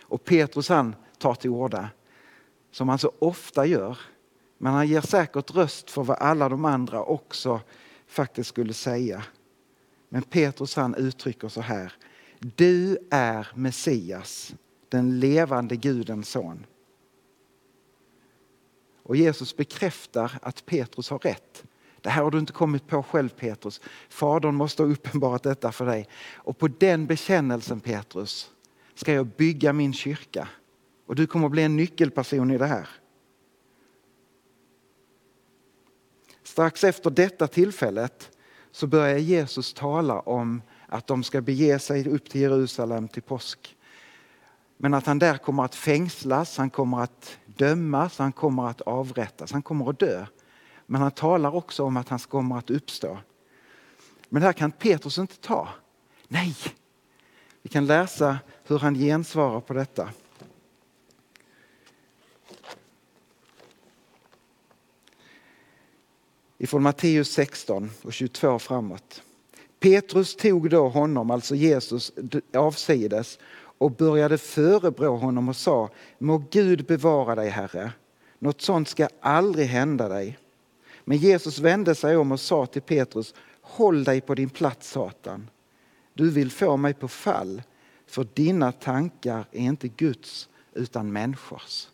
Och 0.00 0.24
Petrus 0.24 0.68
han 0.68 0.96
tar 1.18 1.34
till 1.34 1.50
orda 1.50 1.88
som 2.74 2.88
han 2.88 2.98
så 2.98 3.12
ofta 3.18 3.66
gör. 3.66 3.98
Men 4.58 4.72
han 4.72 4.88
ger 4.88 5.00
säkert 5.00 5.54
röst 5.54 5.90
för 5.90 6.02
vad 6.02 6.18
alla 6.18 6.48
de 6.48 6.64
andra 6.64 7.04
också 7.04 7.60
faktiskt 8.06 8.48
skulle 8.48 8.72
säga. 8.72 9.24
Men 10.08 10.22
Petrus 10.22 10.76
han 10.76 10.94
uttrycker 10.94 11.48
så 11.48 11.60
här. 11.60 11.92
Du 12.38 12.98
är 13.10 13.48
Messias, 13.54 14.54
den 14.88 15.20
levande 15.20 15.76
Gudens 15.76 16.28
son. 16.28 16.66
Och 19.02 19.16
Jesus 19.16 19.56
bekräftar 19.56 20.38
att 20.42 20.66
Petrus 20.66 21.10
har 21.10 21.18
rätt. 21.18 21.64
Det 22.00 22.10
här 22.10 22.22
har 22.22 22.30
du 22.30 22.38
inte 22.38 22.52
kommit 22.52 22.86
på 22.86 23.02
själv 23.02 23.28
Petrus. 23.28 23.80
Fadern 24.08 24.54
måste 24.54 24.82
ha 24.82 24.90
uppenbarat 24.90 25.42
detta 25.42 25.72
för 25.72 25.86
dig. 25.86 26.08
Och 26.34 26.58
på 26.58 26.68
den 26.68 27.06
bekännelsen 27.06 27.80
Petrus 27.80 28.50
ska 28.94 29.12
jag 29.12 29.26
bygga 29.26 29.72
min 29.72 29.92
kyrka. 29.92 30.48
Och 31.06 31.14
du 31.14 31.26
kommer 31.26 31.46
att 31.46 31.52
bli 31.52 31.62
en 31.62 31.76
nyckelperson 31.76 32.50
i 32.50 32.58
det 32.58 32.66
här. 32.66 32.88
Strax 36.42 36.84
efter 36.84 37.10
detta 37.10 37.48
tillfället 37.48 38.30
så 38.70 38.86
börjar 38.86 39.18
Jesus 39.18 39.74
tala 39.74 40.20
om 40.20 40.62
att 40.88 41.06
de 41.06 41.22
ska 41.22 41.40
bege 41.40 41.78
sig 41.78 42.08
upp 42.08 42.30
till 42.30 42.40
Jerusalem 42.40 43.08
till 43.08 43.22
påsk. 43.22 43.76
Men 44.76 44.94
att 44.94 45.06
han 45.06 45.18
där 45.18 45.36
kommer 45.36 45.64
att 45.64 45.74
fängslas, 45.74 46.58
han 46.58 46.70
kommer 46.70 47.02
att 47.02 47.38
dömas, 47.46 48.18
han 48.18 48.32
kommer 48.32 48.68
att 48.68 48.80
avrättas, 48.80 49.52
han 49.52 49.62
kommer 49.62 49.90
att 49.90 49.98
dö. 49.98 50.26
Men 50.86 51.00
han 51.00 51.10
talar 51.10 51.54
också 51.54 51.84
om 51.84 51.96
att 51.96 52.08
han 52.08 52.18
kommer 52.18 52.58
att 52.58 52.70
uppstå. 52.70 53.18
Men 54.28 54.40
det 54.40 54.46
här 54.46 54.52
kan 54.52 54.72
Petrus 54.72 55.18
inte 55.18 55.36
ta. 55.36 55.68
Nej! 56.28 56.56
Vi 57.62 57.68
kan 57.68 57.86
läsa 57.86 58.38
hur 58.64 58.78
han 58.78 58.94
gensvarar 58.94 59.60
på 59.60 59.72
detta. 59.74 60.08
Ifrån 66.64 66.82
Matteus 66.82 67.32
16 67.32 67.90
och 68.02 68.12
22 68.12 68.58
framåt. 68.58 69.22
Petrus 69.80 70.36
tog 70.36 70.70
då 70.70 70.88
honom, 70.88 71.30
alltså 71.30 71.54
Jesus, 71.54 72.12
avsides 72.54 73.38
och 73.78 73.90
började 73.90 74.38
förebrå 74.38 75.16
honom 75.16 75.48
och 75.48 75.56
sa 75.56 75.90
Må 76.18 76.44
Gud 76.50 76.86
bevara 76.86 77.34
dig, 77.34 77.48
Herre. 77.48 77.92
Något 78.38 78.60
sånt 78.60 78.88
ska 78.88 79.08
aldrig 79.20 79.66
hända 79.66 80.08
dig. 80.08 80.38
Men 81.04 81.18
Jesus 81.18 81.58
vände 81.58 81.94
sig 81.94 82.16
om 82.16 82.32
och 82.32 82.40
sa 82.40 82.66
till 82.66 82.82
Petrus 82.82 83.34
Håll 83.60 84.04
dig 84.04 84.20
på 84.20 84.34
din 84.34 84.50
plats, 84.50 84.90
Satan. 84.90 85.50
Du 86.14 86.30
vill 86.30 86.50
få 86.50 86.76
mig 86.76 86.94
på 86.94 87.08
fall, 87.08 87.62
för 88.06 88.26
dina 88.34 88.72
tankar 88.72 89.44
är 89.52 89.60
inte 89.60 89.88
Guds 89.88 90.48
utan 90.74 91.12
människors. 91.12 91.86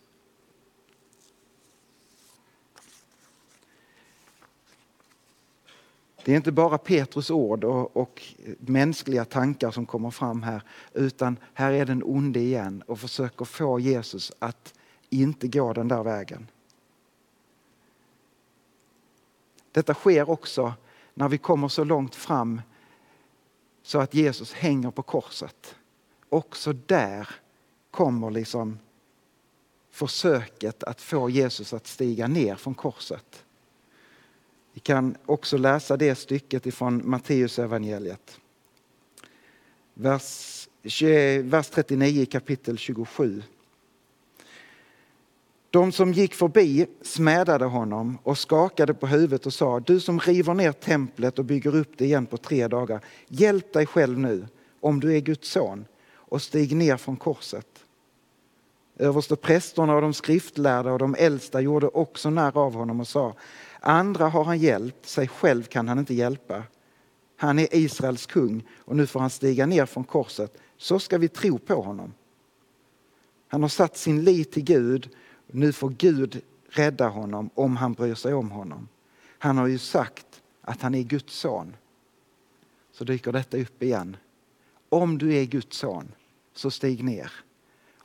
Det 6.25 6.33
är 6.33 6.37
inte 6.37 6.53
bara 6.53 6.79
Petrus 6.79 7.31
ord 7.31 7.65
och, 7.65 7.97
och, 7.97 8.23
mänskliga 8.59 9.25
tankar 9.25 9.71
som 9.71 9.87
kommer 9.87 10.11
fram 10.11 10.43
här 10.43 10.63
utan 10.95 11.37
här 11.55 11.73
är 11.73 11.87
den 11.87 12.03
onde 12.05 12.41
igen 12.41 12.83
och 12.87 13.01
försöker 13.01 13.45
få 13.45 13.81
Jesus 13.81 14.33
att 14.39 14.75
inte 15.11 15.49
gå 15.49 15.73
den 15.73 15.89
där 15.89 16.03
vägen. 16.03 16.47
Detta 19.73 19.95
sker 19.95 20.31
också 20.31 20.73
när 21.15 21.29
vi 21.29 21.39
kommer 21.39 21.69
så 21.69 21.85
långt 21.85 22.15
fram 22.15 22.63
så 23.83 23.99
att 23.99 24.15
Jesus 24.15 24.53
hänger 24.53 24.91
på 24.91 25.03
korset. 25.03 25.75
Också 26.29 26.73
där 26.73 27.29
kommer 27.91 28.31
liksom 28.31 28.79
försöket 29.91 30.85
att 30.85 31.01
få 31.01 31.31
Jesus 31.31 31.73
att 31.73 31.87
stiga 31.87 32.27
ner 32.27 32.57
från 32.57 32.75
korset. 32.75 33.45
Vi 34.81 34.85
kan 34.85 35.17
också 35.27 35.57
läsa 35.57 35.97
det 35.97 36.15
stycket 36.15 36.67
ifrån 36.67 37.03
Matteus 37.05 37.59
evangeliet. 37.59 38.41
Vers, 39.95 40.69
vers 41.43 41.69
39 41.69 42.27
kapitel 42.27 42.79
27. 42.79 43.43
De 45.71 45.93
som 45.93 46.13
gick 46.13 46.35
förbi 46.35 46.87
smädade 47.03 47.65
honom 47.65 48.19
och 48.23 48.39
skakade 48.39 48.95
på 48.95 49.07
huvudet 49.07 49.47
och 49.47 49.53
sa 49.53 49.81
Du 49.81 50.01
som 50.01 50.21
river 50.21 50.55
ner 50.55 50.73
templet 50.73 51.39
och 51.39 51.45
bygger 51.45 51.77
upp 51.77 51.93
det 51.99 52.05
igen 52.05 52.27
på 52.27 52.37
tre 52.37 52.69
dagar, 52.69 53.05
hjälp 53.29 53.73
dig 53.73 53.87
själv 53.87 54.19
nu 54.19 54.47
om 54.81 55.01
du 55.01 55.17
är 55.17 55.21
Guds 55.21 55.51
son 55.51 55.85
och 56.15 56.43
stig 56.43 56.77
ner 56.77 56.97
från 56.97 57.17
korset. 57.17 57.85
Överste 58.99 59.37
prästerna 59.37 59.95
och 59.95 60.03
de 60.03 60.15
skriftlärda 60.15 60.93
och 60.93 60.99
de 60.99 61.15
äldsta 61.19 61.61
gjorde 61.61 61.87
också 61.87 62.31
narr 62.31 62.59
av 62.59 62.75
honom 62.75 63.01
och 63.01 63.09
sa 63.09 63.35
Andra 63.81 64.29
har 64.29 64.45
han 64.45 64.59
hjälpt, 64.59 65.07
sig 65.07 65.29
själv 65.29 65.63
kan 65.63 65.89
han 65.89 65.99
inte 65.99 66.15
hjälpa. 66.15 66.63
Han 67.37 67.59
är 67.59 67.75
Israels 67.75 68.27
kung 68.27 68.67
och 68.79 68.97
nu 68.97 69.07
får 69.07 69.21
han 69.21 69.31
stiga 69.31 69.67
ner 69.67 69.87
från 69.87 70.05
korset. 70.05 70.59
Så 70.77 70.99
ska 70.99 71.19
vi 71.19 71.29
tro 71.29 71.59
på 71.59 71.83
honom. 71.83 72.15
Han 73.49 73.63
har 73.63 73.69
satt 73.69 73.97
sin 73.97 74.25
lit 74.25 74.53
till 74.53 74.65
Gud 74.65 75.11
nu 75.53 75.73
får 75.73 75.91
Gud 75.91 76.43
rädda 76.69 77.09
honom 77.09 77.51
om 77.55 77.77
han 77.77 77.93
bryr 77.93 78.15
sig 78.15 78.35
om 78.35 78.51
honom. 78.51 78.89
Han 79.39 79.59
har 79.59 79.67
ju 79.67 79.79
sagt 79.79 80.43
att 80.61 80.83
han 80.83 80.95
är 80.95 81.03
Guds 81.03 81.35
son. 81.35 81.77
Så 82.93 83.05
dyker 83.05 83.33
detta 83.33 83.57
upp 83.59 83.83
igen. 83.83 84.17
Om 84.89 85.19
du 85.19 85.35
är 85.35 85.45
Guds 85.45 85.77
son, 85.77 86.13
så 86.55 86.71
stig 86.71 87.05
ner. 87.05 87.33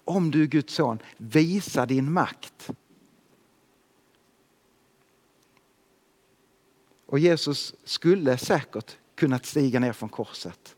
Om 0.05 0.31
du 0.31 0.41
är 0.41 0.47
Guds 0.47 0.73
son, 0.73 0.99
visa 1.17 1.85
din 1.85 2.11
makt. 2.11 2.71
Och 7.05 7.19
Jesus 7.19 7.75
skulle 7.83 8.37
säkert 8.37 8.97
kunnat 9.15 9.45
stiga 9.45 9.79
ner 9.79 9.93
från 9.93 10.09
korset. 10.09 10.75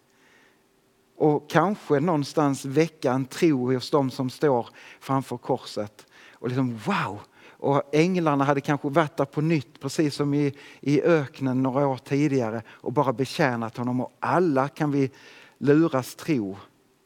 Och 1.16 1.50
kanske 1.50 2.00
någonstans 2.00 2.66
väcka 2.66 3.12
en 3.12 3.26
tro 3.26 3.74
hos 3.74 3.90
de 3.90 4.12
som 4.12 4.30
står 4.30 4.70
framför 5.00 5.38
korset 5.38 6.06
och 6.34 6.48
liksom 6.48 6.78
wow! 6.86 7.20
Och 7.60 7.96
änglarna 7.96 8.44
hade 8.44 8.62
kanske 8.62 8.90
varit 8.90 9.18
där 9.18 9.26
på 9.26 9.42
nytt, 9.42 9.80
precis 9.80 10.16
som 10.16 10.34
i, 10.34 10.54
i 10.82 11.02
öknen 11.02 11.64
några 11.64 11.88
år 11.88 11.98
tidigare 11.98 12.62
och 12.70 12.94
bara 12.94 13.14
betjänat 13.14 13.78
honom. 13.78 14.02
Och 14.02 14.18
alla 14.20 14.68
kan 14.68 14.92
vi 14.92 15.12
luras 15.58 16.16
tro 16.16 16.58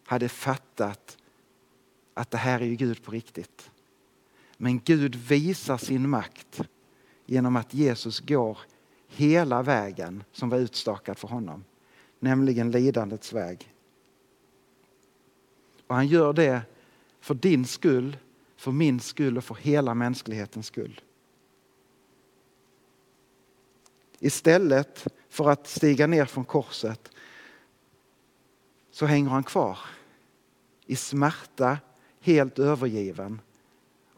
hade 0.05 0.29
fattat 0.29 1.17
att 2.13 2.31
det 2.31 2.38
här 2.38 2.60
är 2.62 2.65
ju 2.65 2.75
Gud 2.75 3.03
på 3.03 3.12
riktigt. 3.12 3.71
Men 4.57 4.79
Gud 4.79 5.15
visar 5.15 5.77
sin 5.77 6.10
makt 6.10 6.62
genom 7.25 7.55
att 7.55 7.73
Jesus 7.73 8.19
går 8.19 8.57
hela 9.15 9.63
vägen 9.63 10.24
som 10.32 10.50
var 10.50 10.58
utstakad 10.58 11.17
för 11.17 11.28
honom, 11.28 11.63
nämligen 12.19 12.71
lidandets 12.71 13.34
väg. 13.34 13.74
Och 15.88 15.95
han 15.95 16.08
gör 16.08 16.34
det 16.34 16.62
för 17.19 17.34
din 17.34 17.65
skull 17.65 18.17
för 18.62 18.71
min 18.71 19.00
skull 19.00 19.38
och 19.38 19.43
för 19.43 19.56
hela 19.56 19.93
mänsklighetens 19.93 20.65
skull. 20.65 21.02
Istället 24.19 25.08
för 25.30 25.50
att 25.50 25.67
stiga 25.67 26.08
ner 26.08 26.26
från 26.26 26.45
korset 26.45 27.12
så 28.91 29.06
hänger 29.06 29.30
han 29.30 29.43
kvar 29.43 29.80
i 30.86 30.95
smärta, 30.95 31.78
helt 32.19 32.60
övergiven. 32.60 33.41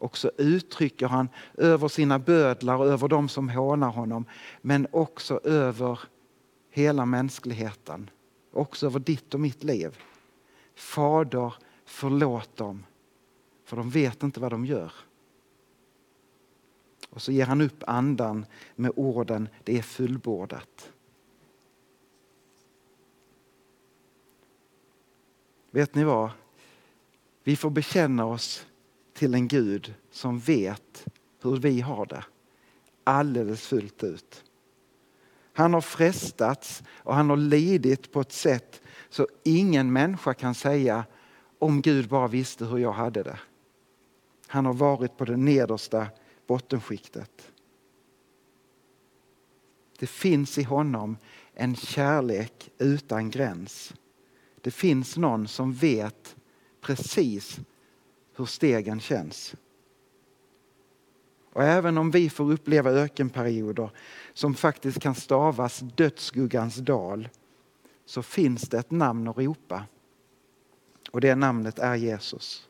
Och 0.04 0.18
så 0.18 0.30
uttrycker 0.38 1.08
han 1.08 1.28
över 1.54 1.88
sina 1.88 2.18
bödlar 2.18 2.76
och 2.76 2.86
över 2.86 3.08
dem 3.08 3.28
som 3.28 3.48
hånar 3.48 3.90
honom 3.90 4.24
men 4.60 4.86
också 4.90 5.40
över 5.44 6.00
hela 6.70 7.06
mänskligheten. 7.06 8.10
Också 8.52 8.86
över 8.86 9.00
ditt 9.00 9.34
och 9.34 9.40
mitt 9.40 9.64
liv. 9.64 9.98
Fader, 10.74 11.54
förlåt 11.84 12.56
dem 12.56 12.84
för 13.64 13.76
de 13.76 13.90
vet 13.90 14.22
inte 14.22 14.40
vad 14.40 14.50
de 14.50 14.66
gör. 14.66 14.92
Och 17.10 17.22
så 17.22 17.32
ger 17.32 17.46
han 17.46 17.60
upp 17.60 17.82
andan 17.86 18.46
med 18.76 18.92
orden 18.96 19.48
det 19.64 19.78
är 19.78 19.82
fullbordat. 19.82 20.92
Vet 25.70 25.94
ni 25.94 26.04
vad? 26.04 26.30
Vi 27.44 27.56
får 27.56 27.70
bekänna 27.70 28.26
oss 28.26 28.66
till 29.14 29.34
en 29.34 29.48
Gud 29.48 29.94
som 30.10 30.38
vet 30.38 31.06
hur 31.42 31.56
vi 31.56 31.80
har 31.80 32.06
det 32.06 32.24
alldeles 33.04 33.66
fullt 33.66 34.04
ut. 34.04 34.44
Han 35.52 35.74
har 35.74 35.80
frestats 35.80 36.82
och 36.90 37.14
han 37.14 37.30
har 37.30 37.36
lidit 37.36 38.12
på 38.12 38.20
ett 38.20 38.32
sätt 38.32 38.82
så 39.08 39.28
ingen 39.42 39.92
människa 39.92 40.34
kan 40.34 40.54
säga 40.54 41.04
om 41.58 41.82
Gud 41.82 42.08
bara 42.08 42.28
visste 42.28 42.64
hur 42.64 42.78
jag 42.78 42.92
hade 42.92 43.22
det. 43.22 43.38
Han 44.46 44.66
har 44.66 44.74
varit 44.74 45.16
på 45.16 45.24
det 45.24 45.36
nedersta 45.36 46.06
bottenskiktet. 46.46 47.52
Det 49.98 50.06
finns 50.06 50.58
i 50.58 50.62
honom 50.62 51.16
en 51.54 51.76
kärlek 51.76 52.70
utan 52.78 53.30
gräns. 53.30 53.94
Det 54.60 54.70
finns 54.70 55.16
någon 55.16 55.48
som 55.48 55.72
vet 55.72 56.36
precis 56.80 57.60
hur 58.36 58.44
stegen 58.44 59.00
känns. 59.00 59.54
Och 61.52 61.62
även 61.62 61.98
om 61.98 62.10
vi 62.10 62.30
får 62.30 62.52
uppleva 62.52 62.90
ökenperioder 62.90 63.90
som 64.32 64.54
faktiskt 64.54 65.00
kan 65.00 65.14
stavas 65.14 65.78
dödsskuggans 65.78 66.76
dal 66.76 67.28
så 68.06 68.22
finns 68.22 68.62
det 68.62 68.78
ett 68.78 68.90
namn 68.90 69.28
att 69.28 69.38
ropa. 69.38 69.84
Och 71.10 71.20
det 71.20 71.34
namnet 71.34 71.78
är 71.78 71.94
Jesus. 71.94 72.68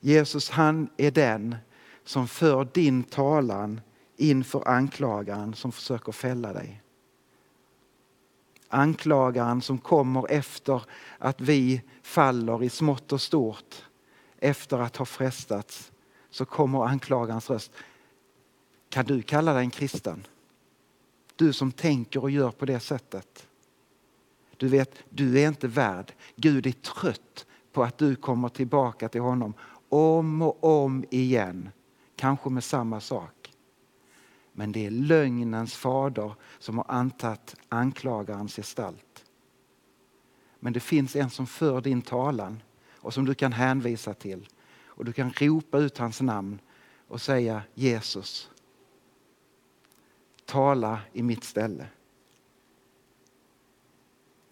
Jesus 0.00 0.50
han 0.50 0.88
är 0.96 1.10
den 1.10 1.56
som 2.04 2.28
för 2.28 2.68
din 2.74 3.02
talan 3.02 3.80
inför 4.16 4.68
anklagaren 4.68 5.54
som 5.54 5.72
försöker 5.72 6.12
fälla 6.12 6.52
dig. 6.52 6.82
Anklagaren 8.68 9.62
som 9.62 9.78
kommer 9.78 10.30
efter 10.30 10.82
att 11.18 11.40
vi 11.40 11.82
faller 12.02 12.62
i 12.62 12.68
smått 12.68 13.12
och 13.12 13.20
stort 13.20 13.84
efter 14.38 14.78
att 14.78 14.96
ha 14.96 15.04
frestats 15.04 15.92
så 16.30 16.44
kommer 16.44 16.84
anklagarens 16.84 17.50
röst. 17.50 17.72
Kan 18.88 19.04
du 19.04 19.22
kalla 19.22 19.52
dig 19.52 19.62
en 19.62 19.70
kristen? 19.70 20.26
Du 21.36 21.52
som 21.52 21.72
tänker 21.72 22.22
och 22.22 22.30
gör 22.30 22.50
på 22.50 22.66
det 22.66 22.80
sättet. 22.80 23.46
Du 24.56 24.68
vet, 24.68 24.94
du 25.10 25.40
är 25.40 25.48
inte 25.48 25.68
värd. 25.68 26.12
Gud 26.36 26.66
är 26.66 26.72
trött 26.72 27.46
på 27.72 27.82
att 27.82 27.98
du 27.98 28.16
kommer 28.16 28.48
tillbaka 28.48 29.08
till 29.08 29.20
honom 29.20 29.54
om 29.88 30.42
och 30.42 30.84
om 30.84 31.04
igen, 31.10 31.70
kanske 32.16 32.50
med 32.50 32.64
samma 32.64 33.00
sak. 33.00 33.37
Men 34.58 34.72
det 34.72 34.86
är 34.86 34.90
lögnens 34.90 35.74
fader 35.74 36.34
som 36.58 36.78
har 36.78 36.86
antagit 36.88 37.56
anklagarens 37.68 38.56
gestalt. 38.56 39.24
Men 40.60 40.72
det 40.72 40.80
finns 40.80 41.16
en 41.16 41.30
som 41.30 41.46
för 41.46 41.80
din 41.80 42.02
talan 42.02 42.62
och 42.88 43.14
som 43.14 43.24
du 43.24 43.34
kan 43.34 43.52
hänvisa 43.52 44.14
till. 44.14 44.48
Och 44.84 45.04
du 45.04 45.12
kan 45.12 45.32
ropa 45.32 45.78
ut 45.78 45.98
hans 45.98 46.20
namn 46.20 46.60
och 47.08 47.20
säga 47.20 47.62
Jesus, 47.74 48.50
tala 50.44 51.00
i 51.12 51.22
mitt 51.22 51.44
ställe. 51.44 51.86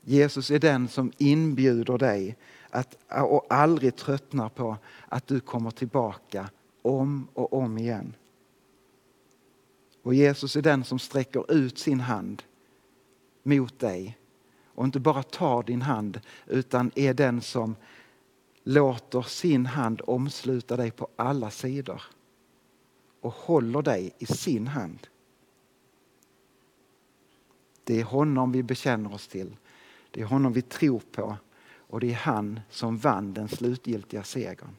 Jesus 0.00 0.50
är 0.50 0.58
den 0.58 0.88
som 0.88 1.12
inbjuder 1.18 1.98
dig 1.98 2.36
att, 2.70 2.98
och 3.08 3.46
aldrig 3.50 3.96
tröttnar 3.96 4.48
på 4.48 4.76
att 5.08 5.26
du 5.26 5.40
kommer 5.40 5.70
tillbaka 5.70 6.50
om 6.82 7.28
och 7.34 7.52
om 7.52 7.78
igen. 7.78 8.14
Och 10.06 10.14
Jesus 10.14 10.56
är 10.56 10.62
den 10.62 10.84
som 10.84 10.98
sträcker 10.98 11.52
ut 11.52 11.78
sin 11.78 12.00
hand 12.00 12.42
mot 13.42 13.78
dig 13.78 14.18
och 14.64 14.84
inte 14.84 15.00
bara 15.00 15.22
tar 15.22 15.62
din 15.62 15.82
hand 15.82 16.20
utan 16.46 16.90
är 16.94 17.14
den 17.14 17.40
som 17.40 17.76
låter 18.62 19.22
sin 19.22 19.66
hand 19.66 20.00
omsluta 20.06 20.76
dig 20.76 20.90
på 20.90 21.08
alla 21.16 21.50
sidor 21.50 22.02
och 23.20 23.32
håller 23.32 23.82
dig 23.82 24.14
i 24.18 24.26
sin 24.26 24.66
hand. 24.66 25.06
Det 27.84 28.00
är 28.00 28.04
honom 28.04 28.52
vi 28.52 28.62
bekänner 28.62 29.14
oss 29.14 29.28
till. 29.28 29.56
Det 30.10 30.20
är 30.20 30.24
honom 30.24 30.52
vi 30.52 30.62
tror 30.62 31.02
på 31.12 31.36
och 31.76 32.00
det 32.00 32.10
är 32.10 32.14
han 32.14 32.60
som 32.70 32.98
vann 32.98 33.34
den 33.34 33.48
slutgiltiga 33.48 34.22
segern. 34.22 34.76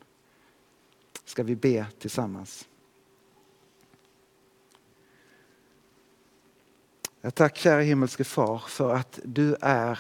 Ska 1.25 1.43
vi 1.43 1.55
be 1.55 1.87
tillsammans? 1.99 2.67
Jag 7.27 7.35
tack 7.35 7.57
kära 7.57 7.81
himmelske 7.81 8.23
far 8.23 8.63
för 8.67 8.95
att 8.95 9.19
du 9.23 9.55
är 9.61 9.99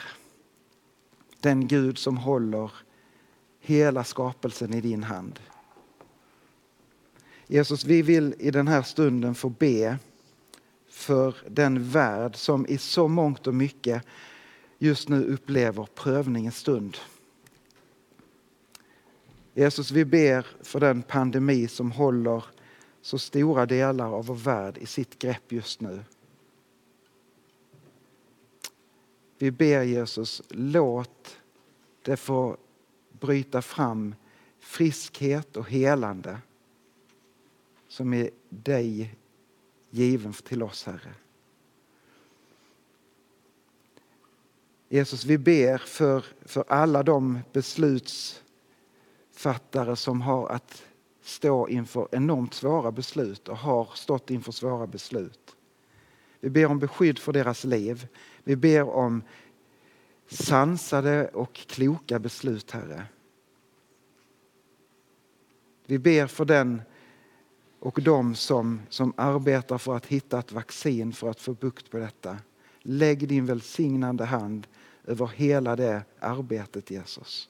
den 1.39 1.67
Gud 1.67 1.97
som 1.97 2.17
håller 2.17 2.71
hela 3.59 4.03
skapelsen 4.03 4.73
i 4.73 4.81
din 4.81 5.03
hand. 5.03 5.39
Jesus, 7.47 7.85
vi 7.85 8.01
vill 8.01 8.35
i 8.39 8.51
den 8.51 8.67
här 8.67 8.81
stunden 8.81 9.35
få 9.35 9.49
be 9.49 9.97
för 10.89 11.35
den 11.47 11.89
värld 11.89 12.35
som 12.35 12.65
i 12.65 12.77
så 12.77 13.07
mångt 13.07 13.47
och 13.47 13.55
mycket 13.55 14.03
just 14.77 15.09
nu 15.09 15.25
upplever 15.25 15.87
prövningens 15.95 16.57
stund. 16.57 16.97
Jesus, 19.53 19.91
vi 19.91 20.05
ber 20.05 20.47
för 20.61 20.79
den 20.79 21.01
pandemi 21.01 21.67
som 21.67 21.91
håller 21.91 22.45
så 23.01 23.19
stora 23.19 23.65
delar 23.65 24.13
av 24.13 24.25
vår 24.25 24.35
värld 24.35 24.77
i 24.77 24.85
sitt 24.85 25.19
grepp 25.19 25.51
just 25.51 25.81
nu. 25.81 26.03
Vi 29.37 29.51
ber 29.51 29.83
Jesus, 29.83 30.41
låt 30.49 31.37
det 32.01 32.17
få 32.17 32.57
bryta 33.19 33.61
fram 33.61 34.15
friskhet 34.59 35.57
och 35.57 35.69
helande 35.69 36.37
som 37.87 38.13
är 38.13 38.29
dig 38.49 39.15
given 39.89 40.33
till 40.33 40.63
oss, 40.63 40.85
Herre. 40.85 41.13
Jesus, 44.89 45.25
vi 45.25 45.37
ber 45.37 45.77
för, 45.77 46.25
för 46.41 46.63
alla 46.67 47.03
de 47.03 47.39
beslutsfattare 47.53 49.95
som 49.95 50.21
har 50.21 50.49
att 50.49 50.83
stå 51.21 51.67
inför 51.67 52.07
enormt 52.11 52.53
svåra 52.53 52.91
beslut 52.91 53.47
och 53.47 53.57
har 53.57 53.89
stått 53.93 54.29
inför 54.29 54.51
svåra 54.51 54.87
beslut. 54.87 55.55
Vi 56.39 56.49
ber 56.49 56.65
om 56.65 56.79
beskydd 56.79 57.19
för 57.19 57.33
deras 57.33 57.63
liv. 57.63 58.07
Vi 58.47 58.55
ber 58.55 58.89
om 58.89 59.23
sansade 60.27 61.27
och 61.27 61.53
kloka 61.53 62.19
beslut, 62.19 62.71
Herre. 62.71 63.05
Vi 65.85 65.99
ber 65.99 66.27
för 66.27 66.45
den 66.45 66.81
och 67.79 67.99
de 68.03 68.35
som, 68.35 68.81
som 68.89 69.13
arbetar 69.17 69.77
för 69.77 69.95
att 69.95 70.05
hitta 70.05 70.39
ett 70.39 70.51
vaccin 70.51 71.13
för 71.13 71.29
att 71.29 71.41
få 71.41 71.53
bukt 71.53 71.91
på 71.91 71.97
detta. 71.97 72.37
Lägg 72.79 73.27
din 73.27 73.45
välsignande 73.45 74.25
hand 74.25 74.67
över 75.05 75.27
hela 75.27 75.75
det 75.75 76.03
arbetet, 76.19 76.91
Jesus. 76.91 77.49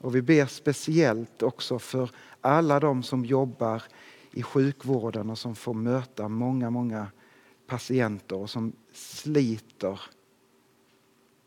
Och 0.00 0.14
vi 0.14 0.22
ber 0.22 0.46
speciellt 0.46 1.42
också 1.42 1.78
för 1.78 2.10
alla 2.40 2.80
de 2.80 3.02
som 3.02 3.24
jobbar 3.24 3.82
i 4.32 4.42
sjukvården 4.42 5.30
och 5.30 5.38
som 5.38 5.54
får 5.54 5.74
möta 5.74 6.28
många, 6.28 6.70
många 6.70 7.06
patienter 7.66 8.36
och 8.36 8.50
som 8.50 8.72
sliter 8.92 10.00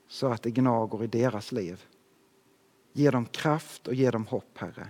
så 0.07 0.27
att 0.27 0.43
det 0.43 0.51
gnager 0.51 1.03
i 1.03 1.07
deras 1.07 1.51
liv. 1.51 1.85
Ge 2.93 3.11
dem 3.11 3.25
kraft 3.25 3.87
och 3.87 3.93
ge 3.93 4.11
dem 4.11 4.25
hopp, 4.25 4.57
Herre. 4.57 4.87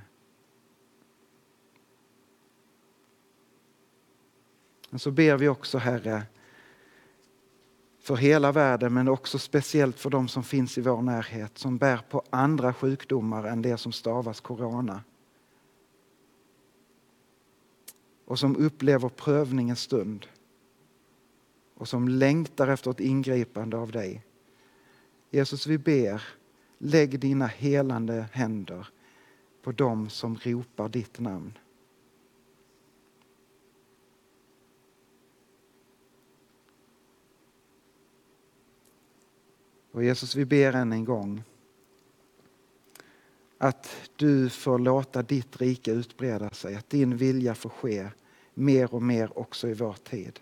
Men 4.90 5.00
så 5.00 5.12
ber 5.12 5.38
vi 5.38 5.48
också, 5.48 5.78
Herre, 5.78 6.24
för 8.00 8.16
hela 8.16 8.52
världen 8.52 8.94
men 8.94 9.08
också 9.08 9.40
speciellt 9.40 10.00
för 10.00 10.10
de 10.10 10.28
som 10.28 10.44
finns 10.44 10.78
i 10.78 10.82
vår 10.82 11.02
närhet 11.02 11.58
som 11.58 11.78
bär 11.78 11.98
på 12.10 12.24
andra 12.30 12.74
sjukdomar 12.74 13.44
än 13.44 13.62
det 13.62 13.78
som 13.78 13.92
stavas 13.92 14.40
corona. 14.40 15.04
Och 18.26 18.40
som 18.40 18.56
upplever 18.56 19.10
prövningens 19.10 19.82
stund 19.82 20.28
och 21.74 21.88
som 21.88 22.08
längtar 22.08 22.68
efter 22.68 22.92
ett 22.92 23.00
ingripande 23.00 23.78
av 23.78 23.92
dig. 23.92 24.24
Jesus, 25.30 25.68
vi 25.68 25.78
ber, 25.78 26.24
lägg 26.78 27.20
dina 27.20 27.48
helande 27.48 28.26
händer 28.32 28.88
på 29.62 29.72
dem 29.72 30.10
som 30.10 30.36
ropar 30.36 30.90
ditt 30.90 31.20
namn. 31.20 31.58
Och 39.92 40.04
Jesus, 40.04 40.36
vi 40.36 40.46
ber 40.46 40.74
än 40.74 40.92
en 40.92 41.06
gång 41.06 41.44
att 43.58 44.10
du 44.16 44.50
får 44.50 44.80
låta 44.80 45.22
ditt 45.22 45.62
rike 45.62 45.92
utbreda 45.92 46.50
sig, 46.50 46.76
att 46.76 46.90
din 46.90 47.18
vilja 47.18 47.56
får 47.56 47.70
ske 47.70 48.10
mer 48.54 48.94
och 48.94 49.04
mer 49.04 49.40
också 49.40 49.68
i 49.68 49.74
vår 49.74 49.94
tid. 49.94 50.40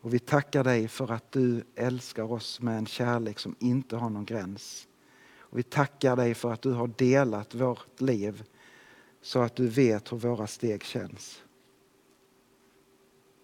Och 0.00 0.14
vi 0.14 0.18
tackar 0.18 0.64
dig 0.64 0.88
för 0.88 1.12
att 1.12 1.32
du 1.32 1.64
älskar 1.74 2.32
oss 2.32 2.60
med 2.60 2.78
en 2.78 2.86
kärlek 2.86 3.38
som 3.38 3.56
inte 3.58 3.96
har 3.96 4.10
någon 4.10 4.24
gräns. 4.24 4.88
Och 5.36 5.58
vi 5.58 5.62
tackar 5.62 6.16
dig 6.16 6.34
för 6.34 6.52
att 6.52 6.62
du 6.62 6.72
har 6.72 6.86
delat 6.86 7.54
vårt 7.54 8.00
liv 8.00 8.44
så 9.22 9.38
att 9.38 9.56
du 9.56 9.68
vet 9.68 10.12
hur 10.12 10.16
våra 10.16 10.46
steg 10.46 10.82
känns. 10.84 11.43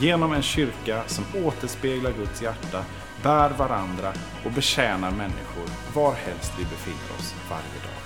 Genom 0.00 0.32
en 0.32 0.42
kyrka 0.42 1.02
som 1.06 1.24
återspeglar 1.44 2.12
Guds 2.12 2.42
hjärta, 2.42 2.84
bär 3.22 3.50
varandra 3.50 4.12
och 4.44 4.52
betjänar 4.52 5.10
människor 5.10 5.68
varhelst 5.94 6.52
vi 6.58 6.64
befinner 6.64 7.18
oss 7.18 7.34
varje 7.50 7.62
dag. 7.62 8.03